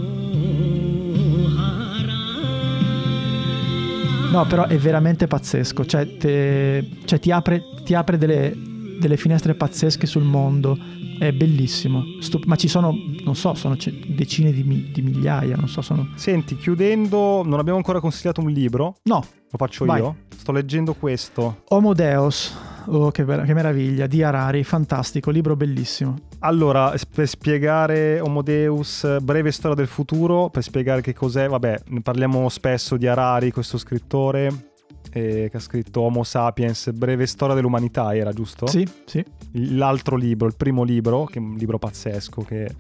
No, 4.36 4.46
però 4.46 4.66
è 4.66 4.76
veramente 4.76 5.26
pazzesco. 5.26 5.86
Cioè, 5.86 6.16
te- 6.18 6.88
cioè, 7.04 7.18
ti 7.18 7.30
apre, 7.30 7.62
ti 7.84 7.94
apre 7.94 8.18
delle, 8.18 8.54
delle 9.00 9.16
finestre 9.16 9.54
pazzesche 9.54 10.06
sul 10.06 10.24
mondo. 10.24 10.78
È 11.18 11.32
bellissimo. 11.32 12.02
Stup- 12.20 12.44
ma 12.44 12.56
ci 12.56 12.68
sono, 12.68 12.92
non 13.24 13.34
so, 13.34 13.54
sono 13.54 13.76
decine 14.08 14.52
di, 14.52 14.62
mi- 14.62 14.90
di 14.92 15.00
migliaia. 15.00 15.56
Non 15.56 15.68
so, 15.68 15.80
sono. 15.80 16.08
Senti, 16.16 16.56
chiudendo, 16.56 17.42
non 17.44 17.58
abbiamo 17.58 17.78
ancora 17.78 17.98
consigliato 18.00 18.42
un 18.42 18.50
libro, 18.50 18.96
No, 19.04 19.24
lo 19.50 19.56
faccio 19.56 19.86
Vai. 19.86 20.00
io. 20.00 20.16
Sto 20.36 20.52
leggendo 20.52 20.92
questo. 20.94 21.62
Homo 21.68 21.94
Deus. 21.94 22.54
Oh, 22.86 23.10
che, 23.10 23.24
ver- 23.24 23.44
che 23.44 23.54
meraviglia. 23.54 24.06
Di 24.06 24.22
Harari, 24.22 24.62
fantastico. 24.64 25.30
Libro 25.30 25.56
bellissimo. 25.56 26.16
Allora, 26.40 26.94
per 27.12 27.26
spiegare 27.26 28.20
Homo 28.20 28.42
Deus, 28.42 29.18
breve 29.22 29.50
storia 29.50 29.76
del 29.76 29.86
futuro, 29.86 30.48
per 30.50 30.62
spiegare 30.62 31.00
che 31.00 31.14
cos'è, 31.14 31.48
vabbè, 31.48 31.80
parliamo 32.02 32.48
spesso 32.48 32.96
di 32.96 33.06
Harari, 33.06 33.50
questo 33.50 33.78
scrittore 33.78 34.74
eh, 35.12 35.48
che 35.50 35.56
ha 35.56 35.60
scritto 35.60 36.02
Homo 36.02 36.24
Sapiens, 36.24 36.90
breve 36.92 37.26
storia 37.26 37.54
dell'umanità, 37.54 38.14
era 38.14 38.32
giusto? 38.32 38.66
Sì, 38.66 38.86
sì. 39.06 39.24
l'altro 39.52 40.16
libro, 40.16 40.46
il 40.46 40.56
primo 40.56 40.82
libro, 40.82 41.24
che 41.24 41.38
è 41.38 41.42
un 41.42 41.54
libro 41.54 41.78
pazzesco, 41.78 42.42
che 42.42 42.74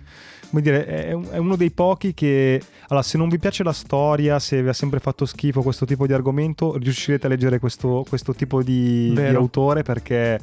come 0.50 0.62
dire, 0.62 0.86
è, 0.86 1.08
è 1.08 1.36
uno 1.38 1.56
dei 1.56 1.70
pochi 1.70 2.14
che, 2.14 2.60
allora, 2.88 3.04
se 3.04 3.18
non 3.18 3.28
vi 3.28 3.38
piace 3.38 3.62
la 3.62 3.72
storia, 3.72 4.38
se 4.38 4.62
vi 4.62 4.68
ha 4.68 4.72
sempre 4.72 5.00
fatto 5.00 5.26
schifo 5.26 5.62
questo 5.62 5.84
tipo 5.84 6.06
di 6.06 6.12
argomento, 6.12 6.76
riuscirete 6.76 7.26
a 7.26 7.28
leggere 7.28 7.58
questo, 7.58 8.04
questo 8.08 8.34
tipo 8.34 8.62
di, 8.62 9.12
di 9.14 9.20
autore 9.20 9.82
perché 9.82 10.40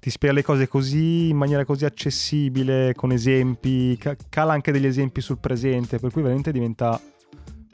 ti 0.00 0.08
spiega 0.08 0.34
le 0.34 0.42
cose 0.42 0.66
così 0.66 1.28
in 1.28 1.36
maniera 1.36 1.64
così 1.64 1.84
accessibile, 1.84 2.94
con 2.94 3.12
esempi, 3.12 3.96
ca- 3.98 4.16
cala 4.28 4.54
anche 4.54 4.72
degli 4.72 4.86
esempi 4.86 5.20
sul 5.20 5.38
presente, 5.38 5.98
per 5.98 6.10
cui 6.10 6.22
veramente 6.22 6.52
diventa 6.52 6.98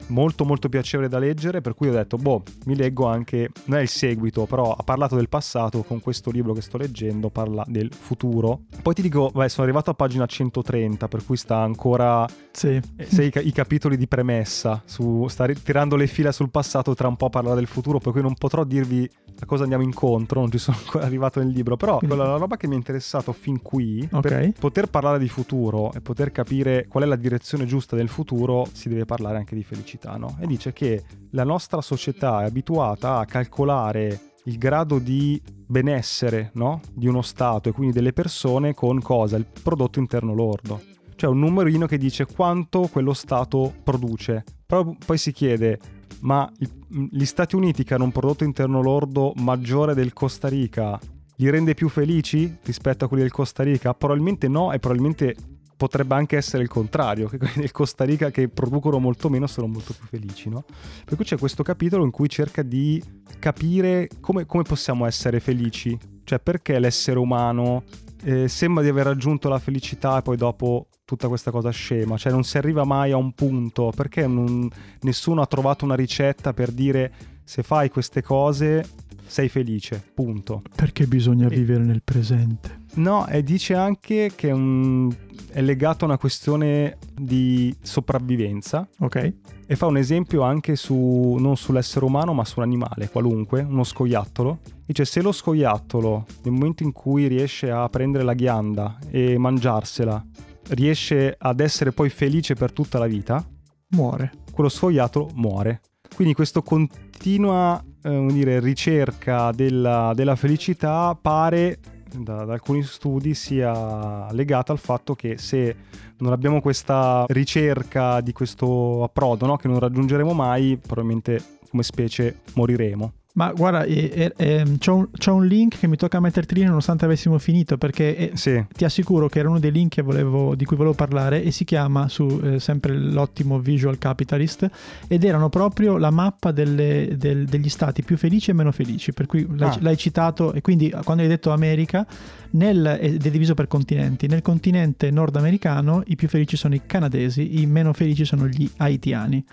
molto 0.07 0.45
molto 0.45 0.69
piacevole 0.69 1.09
da 1.09 1.19
leggere 1.19 1.59
per 1.61 1.73
cui 1.73 1.89
ho 1.89 1.91
detto 1.91 2.17
boh 2.17 2.43
mi 2.65 2.75
leggo 2.75 3.05
anche 3.07 3.49
non 3.65 3.79
è 3.79 3.81
il 3.81 3.89
seguito 3.89 4.45
però 4.45 4.71
ha 4.73 4.83
parlato 4.83 5.15
del 5.15 5.27
passato 5.27 5.83
con 5.83 5.99
questo 5.99 6.31
libro 6.31 6.53
che 6.53 6.61
sto 6.61 6.77
leggendo 6.77 7.29
parla 7.29 7.63
del 7.67 7.91
futuro 7.93 8.61
poi 8.81 8.93
ti 8.93 9.01
dico 9.01 9.29
vabbè 9.33 9.49
sono 9.49 9.65
arrivato 9.65 9.89
a 9.89 9.93
pagina 9.95 10.25
130 10.25 11.07
per 11.07 11.25
cui 11.25 11.35
sta 11.35 11.57
ancora 11.57 12.25
Sì. 12.51 12.79
eh, 12.95 13.05
sei 13.05 13.27
i, 13.27 13.31
ca- 13.31 13.41
i 13.41 13.51
capitoli 13.51 13.97
di 13.97 14.07
premessa 14.07 14.81
su, 14.85 15.27
sta 15.27 15.45
tirando 15.47 15.95
le 15.95 16.07
fila 16.07 16.31
sul 16.31 16.49
passato 16.51 16.95
tra 16.95 17.07
un 17.07 17.17
po' 17.17 17.29
parlerà 17.29 17.55
del 17.55 17.67
futuro 17.67 17.99
per 17.99 18.13
cui 18.13 18.21
non 18.21 18.33
potrò 18.35 18.63
dirvi 18.63 19.09
a 19.39 19.45
cosa 19.45 19.63
andiamo 19.63 19.83
incontro 19.83 20.39
non 20.39 20.49
ci 20.51 20.57
sono 20.57 20.77
ancora 20.77 21.05
arrivato 21.05 21.39
nel 21.39 21.49
libro 21.49 21.75
però 21.75 21.97
quella 21.97 22.25
la 22.27 22.37
roba 22.37 22.55
che 22.55 22.67
mi 22.67 22.73
è 22.73 22.77
interessato 22.77 23.33
fin 23.33 23.61
qui 23.61 24.07
Ok. 24.11 24.21
per 24.21 24.51
poter 24.57 24.87
parlare 24.87 25.19
di 25.19 25.27
futuro 25.27 25.91
e 25.93 25.99
poter 26.01 26.31
capire 26.31 26.85
qual 26.87 27.03
è 27.03 27.07
la 27.07 27.15
direzione 27.17 27.65
giusta 27.65 27.95
del 27.97 28.07
futuro 28.07 28.65
si 28.71 28.87
deve 28.89 29.03
parlare 29.05 29.37
anche 29.37 29.53
di 29.55 29.63
felicità 29.63 29.85
no? 30.17 30.37
e 30.39 30.47
dice 30.47 30.73
che 30.73 31.03
la 31.31 31.43
nostra 31.43 31.81
società 31.81 32.41
è 32.41 32.45
abituata 32.45 33.17
a 33.17 33.25
calcolare 33.25 34.19
il 34.45 34.57
grado 34.57 34.99
di 34.99 35.41
benessere 35.45 36.51
no? 36.53 36.79
di 36.93 37.07
uno 37.07 37.21
Stato 37.21 37.69
e 37.69 37.71
quindi 37.71 37.93
delle 37.93 38.13
persone 38.13 38.73
con 38.73 39.01
cosa? 39.01 39.37
Il 39.37 39.45
prodotto 39.45 39.99
interno 39.99 40.33
lordo. 40.33 40.81
Cioè 41.15 41.29
un 41.29 41.39
numerino 41.39 41.85
che 41.85 41.97
dice 41.97 42.25
quanto 42.25 42.87
quello 42.91 43.13
Stato 43.13 43.73
produce. 43.83 44.43
Però 44.65 44.95
poi 45.05 45.17
si 45.17 45.31
chiede, 45.31 45.79
ma 46.21 46.49
gli 46.87 47.25
Stati 47.25 47.55
Uniti 47.55 47.83
che 47.83 47.93
hanno 47.93 48.03
un 48.03 48.11
prodotto 48.11 48.43
interno 48.43 48.81
lordo 48.81 49.33
maggiore 49.37 49.93
del 49.93 50.13
Costa 50.13 50.47
Rica 50.47 50.99
li 51.39 51.49
rende 51.49 51.73
più 51.73 51.89
felici 51.89 52.57
rispetto 52.63 53.05
a 53.05 53.07
quelli 53.07 53.23
del 53.23 53.31
Costa 53.31 53.63
Rica? 53.63 53.93
Probabilmente 53.93 54.47
no 54.47 54.71
e 54.71 54.79
probabilmente 54.79 55.35
potrebbe 55.77 56.15
anche 56.15 56.35
essere 56.35 56.63
il 56.63 56.69
contrario, 56.69 57.27
che 57.27 57.37
quelli 57.37 57.53
del 57.57 57.71
Costa 57.71 58.03
Rica 58.03 58.31
che 58.31 58.49
producono 58.49 58.97
molto 58.99 59.29
meno 59.29 59.45
sono 59.47 59.67
molto 59.67 59.93
più 59.93 60.07
felici, 60.07 60.49
no? 60.49 60.65
Per 61.05 61.15
cui 61.15 61.23
c'è 61.23 61.37
questo 61.37 61.63
capitolo 61.63 62.03
in 62.03 62.11
cui 62.11 62.27
cerca 62.27 62.63
di 62.63 63.01
capire 63.39 64.09
come, 64.19 64.45
come 64.45 64.63
possiamo 64.63 65.05
essere 65.05 65.39
felici, 65.39 65.97
cioè 66.23 66.39
perché 66.39 66.79
l'essere 66.79 67.19
umano 67.19 67.83
eh, 68.23 68.47
sembra 68.47 68.81
di 68.81 68.89
aver 68.89 69.05
raggiunto 69.05 69.47
la 69.47 69.59
felicità 69.59 70.17
e 70.17 70.21
poi 70.23 70.35
dopo 70.35 70.87
tutta 71.05 71.27
questa 71.27 71.51
cosa 71.51 71.69
scema, 71.69 72.17
cioè 72.17 72.31
non 72.31 72.43
si 72.43 72.57
arriva 72.57 72.83
mai 72.83 73.11
a 73.11 73.17
un 73.17 73.31
punto, 73.33 73.91
perché 73.95 74.25
non- 74.27 74.67
nessuno 75.01 75.41
ha 75.41 75.45
trovato 75.45 75.85
una 75.85 75.95
ricetta 75.95 76.51
per 76.53 76.71
dire 76.71 77.13
se 77.43 77.61
fai 77.63 77.89
queste 77.89 78.21
cose 78.23 78.83
sei 79.27 79.47
felice, 79.49 80.03
punto. 80.13 80.61
Perché 80.75 81.05
bisogna 81.05 81.47
E- 81.47 81.55
vivere 81.55 81.83
nel 81.83 82.01
presente. 82.03 82.76
No, 82.97 83.27
e 83.27 83.43
dice 83.43 83.73
anche 83.75 84.31
che 84.35 84.49
è, 84.49 84.51
un- 84.51 85.13
è 85.51 85.61
legato 85.61 86.03
a 86.03 86.07
una 86.07 86.17
questione 86.17 86.97
di 87.15 87.75
sopravvivenza 87.81 88.87
Ok? 88.99 89.33
e 89.67 89.75
fa 89.75 89.85
un 89.85 89.97
esempio 89.97 90.41
anche 90.41 90.75
su 90.75 91.35
non 91.39 91.55
sull'essere 91.57 92.05
umano 92.05 92.33
ma 92.33 92.43
su 92.45 92.59
un 92.59 92.65
animale 92.65 93.09
qualunque, 93.09 93.61
uno 93.61 93.83
scoiattolo. 93.83 94.59
Dice 94.85 95.05
se 95.05 95.21
lo 95.21 95.31
scoiattolo 95.31 96.25
nel 96.43 96.53
momento 96.53 96.83
in 96.83 96.91
cui 96.91 97.27
riesce 97.27 97.69
a 97.69 97.87
prendere 97.89 98.23
la 98.23 98.33
ghianda 98.33 98.97
e 99.11 99.37
mangiarsela 99.37 100.25
riesce 100.69 101.35
ad 101.37 101.59
essere 101.59 101.91
poi 101.91 102.09
felice 102.09 102.55
per 102.55 102.71
tutta 102.73 102.97
la 102.97 103.05
vita, 103.07 103.45
Muore. 103.89 104.31
quello 104.51 104.69
scoiattolo 104.69 105.29
muore. 105.35 105.81
Quindi 106.15 106.33
questa 106.33 106.61
continua 106.61 107.81
eh, 108.03 108.25
dire, 108.31 108.59
ricerca 108.59 109.51
della, 109.51 110.13
della 110.15 110.35
felicità 110.35 111.17
pare 111.19 111.77
da, 112.15 112.45
da, 112.45 112.53
alcuni 112.53 112.83
studi 112.83 113.33
sia 113.33 114.31
legata 114.31 114.71
al 114.71 114.79
fatto 114.79 115.15
che 115.15 115.37
se 115.37 115.75
non 116.17 116.31
abbiamo 116.31 116.61
questa 116.61 117.25
ricerca 117.27 118.21
di 118.21 118.31
questo 118.31 119.03
approdo 119.03 119.45
no, 119.45 119.57
che 119.57 119.67
non 119.67 119.79
raggiungeremo 119.79 120.33
mai, 120.33 120.77
probabilmente 120.77 121.41
come 121.69 121.83
specie 121.83 122.39
moriremo. 122.53 123.13
Ma 123.37 123.51
guarda, 123.51 123.83
eh, 123.83 124.33
eh, 124.35 124.77
c'ho, 124.79 124.95
un, 124.95 125.07
un, 125.25 125.45
link 125.45 125.77
che 125.77 125.85
mi 125.85 125.95
tocca 125.95 126.19
metterti 126.19 126.55
lì 126.55 126.63
nonostante 126.63 127.05
avessimo 127.05 127.37
finito, 127.37 127.77
perché 127.77 128.17
eh, 128.17 128.31
sì. 128.33 128.65
ti 128.73 128.83
assicuro 128.83 129.29
che 129.29 129.37
era 129.37 129.47
uno 129.47 129.59
dei 129.59 129.71
link 129.71 130.01
volevo, 130.01 130.55
di 130.55 130.65
cui 130.65 130.75
volevo 130.75 130.95
parlare 130.95 131.43
e 131.43 131.51
si 131.51 131.63
chiama 131.63 132.09
su 132.09 132.41
eh, 132.43 132.59
sempre 132.59 132.95
l'ottimo 132.97 133.59
Visual 133.59 133.99
Capitalist 133.99 134.67
ed 135.07 135.23
erano 135.23 135.49
proprio 135.49 135.97
la 135.97 136.09
mappa 136.09 136.51
delle, 136.51 137.13
del, 137.15 137.45
degli 137.45 137.69
stati 137.69 138.01
più 138.01 138.17
felici 138.17 138.49
e 138.49 138.53
meno 138.53 138.71
felici, 138.71 139.13
per 139.13 139.27
cui 139.27 139.45
l'hai, 139.55 139.69
ah. 139.69 139.77
l'hai 139.81 139.97
citato 139.97 140.53
e 140.53 140.61
quindi 140.61 140.89
quando 141.03 141.21
hai 141.21 141.29
detto 141.29 141.51
America 141.51 142.07
nel, 142.51 142.97
ed 142.99 143.23
è 143.23 143.29
diviso 143.29 143.53
per 143.53 143.67
continenti, 143.67 144.25
nel 144.25 144.41
continente 144.41 145.11
nordamericano 145.11 146.01
i 146.07 146.15
più 146.15 146.27
felici 146.27 146.57
sono 146.57 146.73
i 146.73 146.81
canadesi, 146.87 147.61
i 147.61 147.67
meno 147.67 147.93
felici 147.93 148.25
sono 148.25 148.47
gli 148.47 148.67
haitiani. 148.77 149.45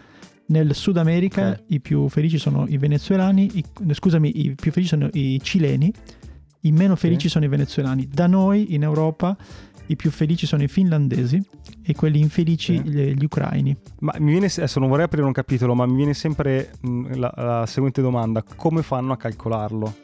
Nel 0.46 0.74
Sud 0.74 0.98
America 0.98 1.50
okay. 1.50 1.64
i 1.68 1.80
più 1.80 2.08
felici 2.08 2.38
sono 2.38 2.66
i 2.68 2.76
venezuelani, 2.76 3.50
i, 3.54 3.64
scusami, 3.92 4.44
i 4.44 4.54
più 4.54 4.70
felici 4.72 4.90
sono 4.90 5.08
i 5.12 5.40
cileni, 5.42 5.92
i 6.60 6.72
meno 6.72 6.96
felici 6.96 7.26
okay. 7.26 7.30
sono 7.30 7.44
i 7.44 7.48
venezuelani. 7.48 8.08
Da 8.08 8.26
noi 8.26 8.74
in 8.74 8.82
Europa 8.82 9.36
i 9.86 9.96
più 9.96 10.10
felici 10.10 10.46
sono 10.46 10.62
i 10.62 10.68
finlandesi 10.68 11.42
e 11.82 11.94
quelli 11.94 12.20
infelici 12.20 12.76
okay. 12.76 12.90
gli, 12.90 13.14
gli, 13.14 13.24
ucraini. 13.24 13.76
Ma 14.00 14.14
mi 14.18 14.30
viene, 14.30 14.46
adesso 14.46 14.78
non 14.80 14.88
vorrei 14.88 15.04
aprire 15.06 15.26
un 15.26 15.32
capitolo, 15.32 15.74
ma 15.74 15.86
mi 15.86 15.96
viene 15.96 16.14
sempre 16.14 16.72
mh, 16.80 17.16
la, 17.18 17.32
la 17.36 17.66
seguente 17.66 18.00
domanda: 18.00 18.42
come 18.42 18.82
fanno 18.82 19.12
a 19.12 19.16
calcolarlo? 19.16 20.03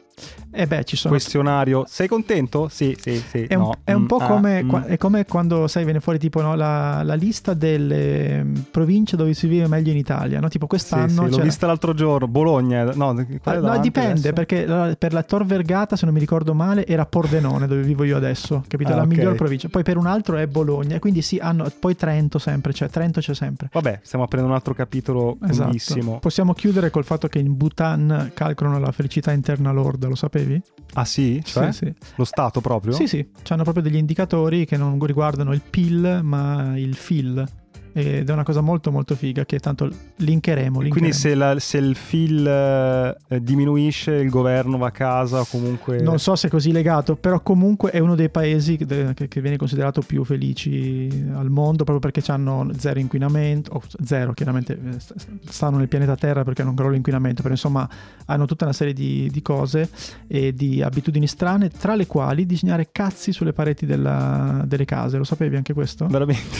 Eh 0.53 0.67
beh, 0.67 0.83
ci 0.83 0.97
sono... 0.97 1.13
Questionario. 1.13 1.85
Sei 1.87 2.07
contento? 2.07 2.67
Sì, 2.67 2.95
sì, 2.99 3.23
sì. 3.29 3.43
È 3.43 3.55
un, 3.55 3.63
no. 3.63 3.75
è 3.83 3.93
un 3.93 4.05
po' 4.05 4.19
mm, 4.21 4.25
come, 4.25 4.59
ah, 4.59 4.63
mm. 4.63 4.83
è 4.83 4.97
come 4.97 5.25
quando, 5.25 5.67
sai, 5.67 5.85
viene 5.85 6.01
fuori 6.01 6.19
tipo 6.19 6.41
no, 6.41 6.55
la, 6.55 7.03
la, 7.03 7.13
lista 7.13 7.53
delle 7.53 8.43
mm, 8.43 8.55
province 8.69 9.15
dove 9.15 9.33
si 9.33 9.47
vive 9.47 9.67
meglio 9.67 9.91
in 9.91 9.97
Italia, 9.97 10.39
no? 10.39 10.49
Tipo 10.49 10.67
quest'anno... 10.67 11.25
Sì, 11.25 11.31
sì, 11.31 11.37
l'ho 11.37 11.43
vista 11.43 11.67
l'altro 11.67 11.93
giorno, 11.93 12.27
Bologna, 12.27 12.83
no, 12.93 13.09
ah, 13.43 13.57
no 13.59 13.79
dipende, 13.79 14.29
adesso? 14.29 14.33
perché 14.33 14.95
per 14.97 15.13
la 15.13 15.23
Tor 15.23 15.45
Vergata, 15.45 15.95
se 15.95 16.05
non 16.05 16.13
mi 16.13 16.19
ricordo 16.19 16.53
male, 16.53 16.85
era 16.85 17.05
Pordenone, 17.05 17.67
dove 17.67 17.81
vivo 17.81 18.03
io 18.03 18.17
adesso, 18.17 18.63
capito? 18.67 18.91
Ah, 18.91 18.95
la 18.95 19.03
okay. 19.03 19.15
miglior 19.15 19.35
provincia. 19.35 19.69
Poi 19.69 19.83
per 19.83 19.95
un 19.95 20.05
altro 20.05 20.35
è 20.35 20.47
Bologna, 20.47 20.99
quindi 20.99 21.21
sì, 21.21 21.37
hanno... 21.37 21.71
Poi 21.79 21.95
Trento 21.95 22.39
sempre, 22.39 22.73
cioè 22.73 22.89
Trento 22.89 23.21
c'è 23.21 23.33
sempre. 23.33 23.69
Vabbè, 23.71 23.99
stiamo 24.03 24.25
aprendo 24.25 24.49
un 24.49 24.55
altro 24.55 24.73
capitolo 24.73 25.37
esatto. 25.47 26.19
Possiamo 26.19 26.53
chiudere 26.53 26.89
col 26.89 27.05
fatto 27.05 27.27
che 27.27 27.39
in 27.39 27.55
Bhutan 27.55 28.31
calcolano 28.33 28.79
la 28.79 28.91
felicità 28.91 29.31
interna 29.31 29.71
lorda, 29.71 30.07
lo 30.11 30.15
sapevi? 30.15 30.61
Ah 30.93 31.05
sì? 31.05 31.41
Cioè? 31.43 31.71
Sì, 31.71 31.85
sì. 31.85 31.93
Lo 32.15 32.23
Stato 32.23 32.61
proprio? 32.61 32.93
Sì, 32.93 33.07
sì, 33.07 33.27
hanno 33.49 33.63
proprio 33.63 33.83
degli 33.83 33.95
indicatori 33.95 34.65
che 34.65 34.77
non 34.77 35.03
riguardano 35.03 35.53
il 35.53 35.61
PIL 35.67 36.19
ma 36.23 36.77
il 36.77 36.95
FIL, 36.95 37.45
ed 37.93 38.29
è 38.29 38.33
una 38.33 38.43
cosa 38.43 38.61
molto 38.61 38.91
molto 38.91 39.15
figa 39.15 39.45
che 39.45 39.59
tanto 39.59 39.85
linkeremo. 39.85 40.81
linkeremo. 40.81 40.89
Quindi 40.89 41.13
se, 41.13 41.35
la, 41.35 41.59
se, 41.59 41.77
il 41.77 41.95
fil 41.95 42.45
eh, 42.45 43.41
diminuisce 43.41 44.13
il 44.13 44.29
governo 44.29 44.77
va 44.77 44.87
a 44.87 44.91
casa 44.91 45.41
o 45.41 45.45
comunque... 45.45 46.01
Non 46.01 46.19
so 46.19 46.35
se 46.35 46.47
è 46.47 46.49
così 46.49 46.71
legato, 46.71 47.15
però 47.15 47.41
comunque 47.41 47.91
è 47.91 47.99
uno 47.99 48.15
dei 48.15 48.29
paesi 48.29 48.77
che, 48.77 49.13
che 49.27 49.41
viene 49.41 49.57
considerato 49.57 50.01
più 50.01 50.23
felici 50.23 51.09
al 51.33 51.49
mondo 51.49 51.83
proprio 51.83 51.99
perché 51.99 52.29
hanno 52.31 52.69
zero 52.77 52.99
inquinamento, 52.99 53.81
zero 54.03 54.33
chiaramente 54.33 54.73
eh, 54.73 54.97
stanno 55.45 55.77
nel 55.77 55.87
pianeta 55.87 56.15
Terra 56.15 56.43
perché 56.43 56.63
non 56.63 56.75
crolla 56.75 56.93
l'inquinamento, 56.93 57.41
però 57.41 57.53
insomma 57.53 57.87
hanno 58.25 58.45
tutta 58.45 58.65
una 58.65 58.73
serie 58.73 58.93
di, 58.93 59.29
di, 59.31 59.41
cose 59.41 59.89
e 60.27 60.53
di 60.53 60.81
abitudini 60.81 61.27
strane, 61.27 61.69
tra 61.69 61.95
le 61.95 62.07
quali 62.07 62.45
disegnare 62.45 62.89
cazzi 62.91 63.31
sulle 63.31 63.53
pareti 63.53 63.85
della, 63.85 64.63
delle 64.65 64.85
case, 64.85 65.17
lo 65.17 65.23
sapevi 65.23 65.55
anche 65.55 65.73
questo? 65.73 66.07
Veramente? 66.07 66.59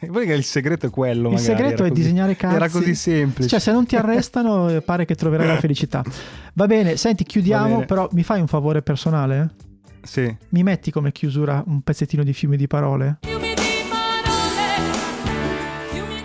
Poi 0.10 0.26
che 0.26 0.34
il 0.34 0.44
segreto 0.44 0.65
segreto 0.66 0.86
è 0.86 0.90
quello. 0.90 1.30
Il 1.30 1.38
segreto 1.38 1.84
è 1.84 1.88
così. 1.88 2.00
disegnare 2.00 2.36
cazzi. 2.36 2.54
Era 2.56 2.68
così 2.68 2.94
semplice. 2.94 3.48
Cioè, 3.48 3.60
se 3.60 3.72
non 3.72 3.86
ti 3.86 3.94
arrestano, 3.96 4.68
eh, 4.68 4.80
pare 4.80 5.04
che 5.04 5.14
troverai 5.14 5.46
la 5.46 5.58
felicità. 5.58 6.02
Va 6.54 6.66
bene, 6.66 6.96
senti, 6.96 7.24
chiudiamo, 7.24 7.74
bene. 7.74 7.84
però 7.84 8.08
mi 8.12 8.22
fai 8.22 8.40
un 8.40 8.46
favore 8.48 8.82
personale? 8.82 9.54
Sì. 10.02 10.34
Mi 10.50 10.62
metti 10.62 10.90
come 10.90 11.12
chiusura 11.12 11.62
un 11.66 11.82
pezzettino 11.82 12.22
di 12.22 12.32
fiumi 12.32 12.56
di 12.56 12.66
parole? 12.66 13.18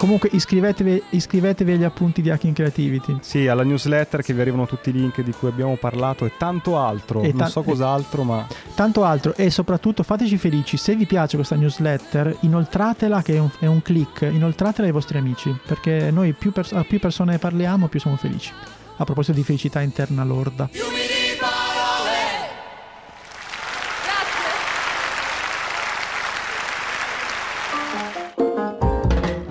Comunque 0.02 0.30
iscrivetevi, 0.32 1.04
iscrivetevi, 1.12 1.74
agli 1.74 1.84
appunti 1.84 2.24
di 2.24 2.32
Hacking 2.32 2.56
Creativity. 2.56 3.18
Sì, 3.22 3.48
alla 3.48 3.62
newsletter 3.62 4.24
che 4.24 4.34
vi 4.34 4.42
arrivano 4.42 4.66
tutti 4.66 4.90
i 4.90 4.94
link 4.94 5.22
di 5.22 5.32
cui 5.32 5.48
abbiamo 5.48 5.76
parlato 5.76 6.26
e 6.26 6.32
tanto 6.40 6.80
altro. 6.80 7.22
E 7.22 7.32
non 7.32 7.48
so 7.48 7.62
cos'altro, 7.62 8.24
ma... 8.24 8.48
Tanto 8.74 9.04
altro 9.04 9.36
e 9.36 9.52
soprattutto 9.52 10.02
fateci 10.02 10.38
felici. 10.38 10.76
Se 10.76 10.96
vi 10.96 11.06
piace 11.06 11.36
questa 11.36 11.56
newsletter, 11.56 12.36
inoltratela 12.40 13.22
che 13.22 13.36
è 13.36 13.40
un, 13.40 13.52
è 13.60 13.68
un 13.68 13.84
click, 13.84 14.22
inoltratela 14.22 14.88
ai 14.88 14.92
vostri 14.92 15.20
amici, 15.20 15.56
perché 15.68 16.10
noi 16.10 16.34
più, 16.34 16.52
pers- 16.52 16.74
a 16.74 16.84
più 16.84 16.98
persone 16.98 17.38
parliamo, 17.38 17.88
più 17.88 18.00
siamo 18.00 18.18
felici. 18.18 18.52
A 18.98 19.04
proposito 19.04 19.38
di 19.38 19.44
felicità 19.44 19.82
interna 19.82 20.24
lorda. 20.24 20.68
La 20.74 20.80